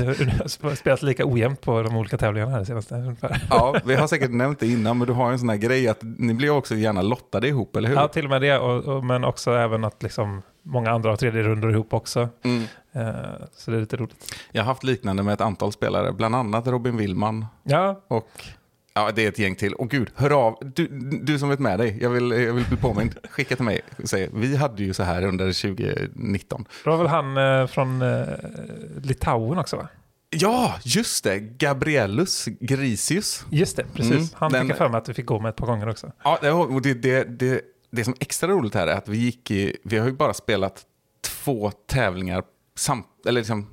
[0.63, 2.95] har spelat lika ojämnt på de olika tävlingarna här senaste.
[2.95, 3.41] ungefär.
[3.51, 5.99] Ja, vi har säkert nämnt det innan, men du har en sån här grej att
[6.03, 7.97] ni blir också gärna lottade ihop, eller hur?
[7.97, 8.59] Ja, till och med det.
[8.59, 12.29] Och, och, men också även att liksom många andra har tredje rundor ihop också.
[12.43, 12.63] Mm.
[12.93, 13.15] Eh,
[13.57, 14.35] så det är lite roligt.
[14.53, 18.45] Jag har haft liknande med ett antal spelare, bland annat Robin Willman Ja, och
[18.95, 19.75] ja, det är ett gäng till.
[19.75, 20.87] Och gud, hör av, du,
[21.23, 24.31] du som vet med dig, jag vill, jag vill bli påmind, skicka till mig säg,
[24.35, 26.65] vi hade ju så här under 2019.
[26.85, 28.25] det var väl han eh, från eh,
[29.03, 29.89] Litauen också va?
[30.31, 33.45] Ja, just det, Gabrielus Grisius.
[33.51, 34.13] Just det, precis.
[34.13, 35.89] Mm, han den- fick jag för mig att vi fick gå med ett par gånger
[35.89, 36.13] också.
[36.25, 39.17] Ja, det, och det, det, det, det som är extra roligt här är att vi
[39.17, 40.87] gick i, vi har ju bara spelat
[41.21, 42.43] två tävlingar
[42.75, 43.67] samt, eller liksom,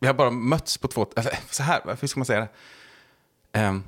[0.00, 2.48] vi har bara mötts på två, eller, så här, hur ska man säga det?
[3.52, 3.82] Ehm,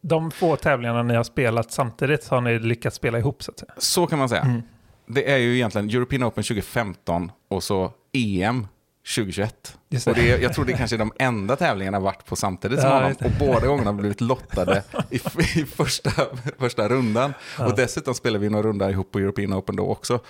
[0.00, 3.72] De få tävlingarna ni har spelat samtidigt har ni lyckats spela ihop så att säga.
[3.78, 4.62] Så kan man säga.
[5.06, 8.66] Det är ju egentligen European Open 2015 och så EM
[9.16, 9.78] 2021.
[9.88, 10.10] Just det.
[10.10, 12.90] Och det är, jag tror det kanske är de enda tävlingarna varit på samtidigt som
[12.90, 13.16] Ja, honom.
[13.24, 16.10] Och båda gångerna har blivit lottade i, i första,
[16.58, 17.34] första rundan.
[17.58, 20.20] Och dessutom spelar vi några rundor ihop på European Open då också.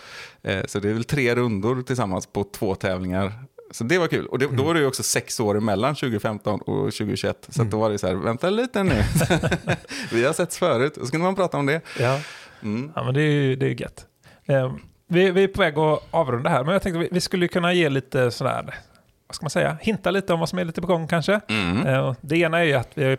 [0.43, 3.33] Eh, så det är väl tre rundor tillsammans på två tävlingar.
[3.75, 4.27] Så det var kul.
[4.27, 7.47] Och det, då var det ju också sex år emellan 2015 och 2021.
[7.49, 9.03] Så att då var det så här, vänta lite nu.
[10.13, 11.81] vi har setts förut, och så kunde man prata om det.
[11.99, 12.21] Ja,
[12.63, 12.93] Mm.
[12.95, 14.07] ja men det är ju det är gött.
[14.45, 14.73] Eh,
[15.09, 17.73] vi, vi är på väg att avrunda här, men jag tänkte vi, vi skulle kunna
[17.73, 18.75] ge lite sådär,
[19.27, 21.41] vad ska man säga, hinta lite om vad som är lite på gång kanske.
[21.49, 21.87] Mm.
[21.87, 23.17] Eh, Det ena är ju att vi,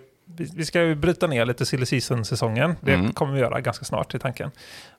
[0.56, 2.76] vi ska ju bryta ner lite silly season-säsongen.
[2.82, 3.14] Det Mm.
[3.14, 4.52] kommer vi göra ganska snart i tanken.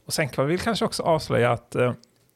[0.06, 1.92] Och sen kan vi kanske också avslöja att eh,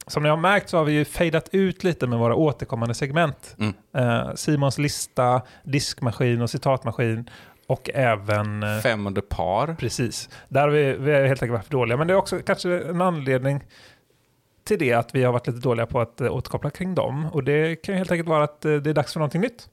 [0.07, 3.57] som ni har märkt så har vi ju fejdat ut lite med våra återkommande segment.
[3.59, 3.75] Mm.
[3.97, 7.31] Eh, Simons lista, diskmaskin och citatmaskin
[7.67, 8.63] och även...
[8.63, 9.75] eh, Fem under par.
[9.75, 10.29] Precis.
[10.49, 11.97] Där har vi, vi har helt enkelt varit dåliga.
[11.97, 13.61] Men det är också kanske en anledning
[14.65, 17.27] till det att vi har varit lite dåliga på att eh, återkoppla kring dem.
[17.33, 19.69] Och det kan ju helt enkelt vara att eh, det är dags för någonting nytt.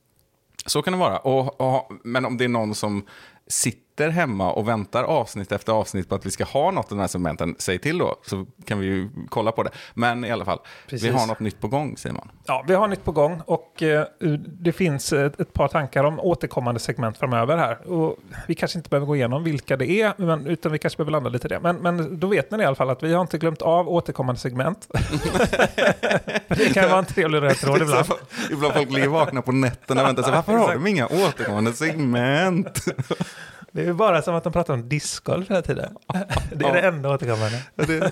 [0.66, 1.18] Så kan det vara.
[1.18, 3.06] Och, och, men om det är någon som
[3.48, 7.00] sitter hemma och väntar avsnitt efter avsnitt på att vi ska ha något i den
[7.00, 9.70] här segmenten, säg till då, så kan vi ju kolla på det.
[9.93, 11.10] Men i alla fall, Precis.
[11.10, 12.32] vi har något nytt på gång, Simon.
[12.45, 14.06] Ja, vi har nytt på gång och eh,
[14.43, 17.91] det finns ett, ett par tankar om återkommande segment framöver här.
[17.91, 18.18] Och
[18.48, 21.30] vi kanske inte behöver gå igenom vilka det är, men, utan vi kanske behöver landa
[21.30, 21.60] lite i det.
[21.60, 24.41] Men, men då vet ni i alla fall att vi har inte glömt av återkommande
[24.41, 24.88] segment.
[26.48, 28.08] det kan vara en trevlig röd tråd ibland.
[28.52, 32.86] Ibland folk ligger vakna på nätterna och väntar sig, varför har de inga återkommande segment?
[33.78, 35.94] Det är bara som att de pratar om discgolf hela tiden.
[36.54, 36.74] Det är Ja.
[36.74, 37.62] det enda återkommande.
[37.76, 38.12] Det,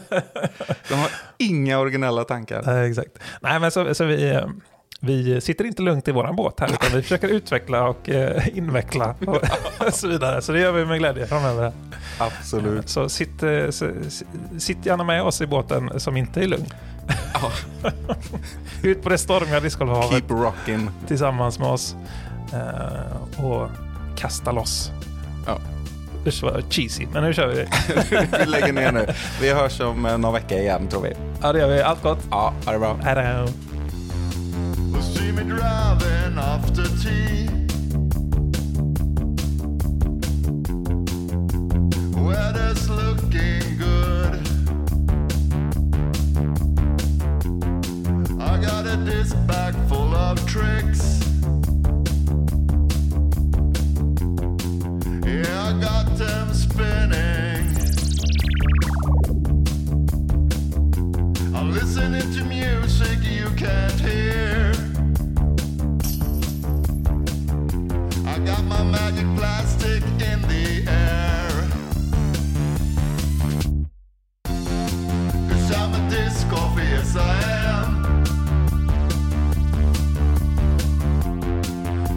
[0.89, 2.63] de har inga originella tankar.
[2.65, 3.09] Nej, exakt.
[3.41, 4.45] Nej, men så, så vi, eh,
[4.99, 9.15] vi sitter inte lugnt i våran båt här, utan vi försöker utveckla och eh, inveckla
[9.27, 9.41] och
[9.93, 10.41] så vidare.
[10.41, 11.71] Så det gör vi med glädje framöver.
[12.19, 12.89] Absolut.
[12.89, 13.89] Så sitt, eh, så,
[14.59, 16.65] sitt gärna med oss i båten som inte är lugn.
[18.83, 20.89] Ut på det stormiga discgolfhavet Keep rocking.
[21.07, 21.95] tillsammans med oss
[22.53, 23.69] eh, och
[24.17, 24.91] kasta loss.
[25.45, 25.59] Ja.
[26.25, 27.65] Usch vad cheesy, men nu kör vi.
[28.39, 29.07] vi lägger ner nu.
[29.41, 31.13] Vi hörs om eh, några veckor igen, tror vi.
[31.41, 31.81] Ja, det gör vi.
[31.81, 32.19] Allt gott.
[32.31, 32.97] Ja, ha det bra.
[33.03, 33.15] Hej.
[42.25, 44.47] Weather's looking good.
[48.41, 51.24] I got a disc bag full of tricks.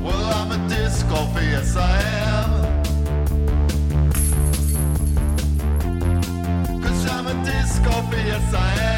[0.02, 2.27] Well, I'm a disc golfer, yes I am.
[7.80, 8.97] I'm a disc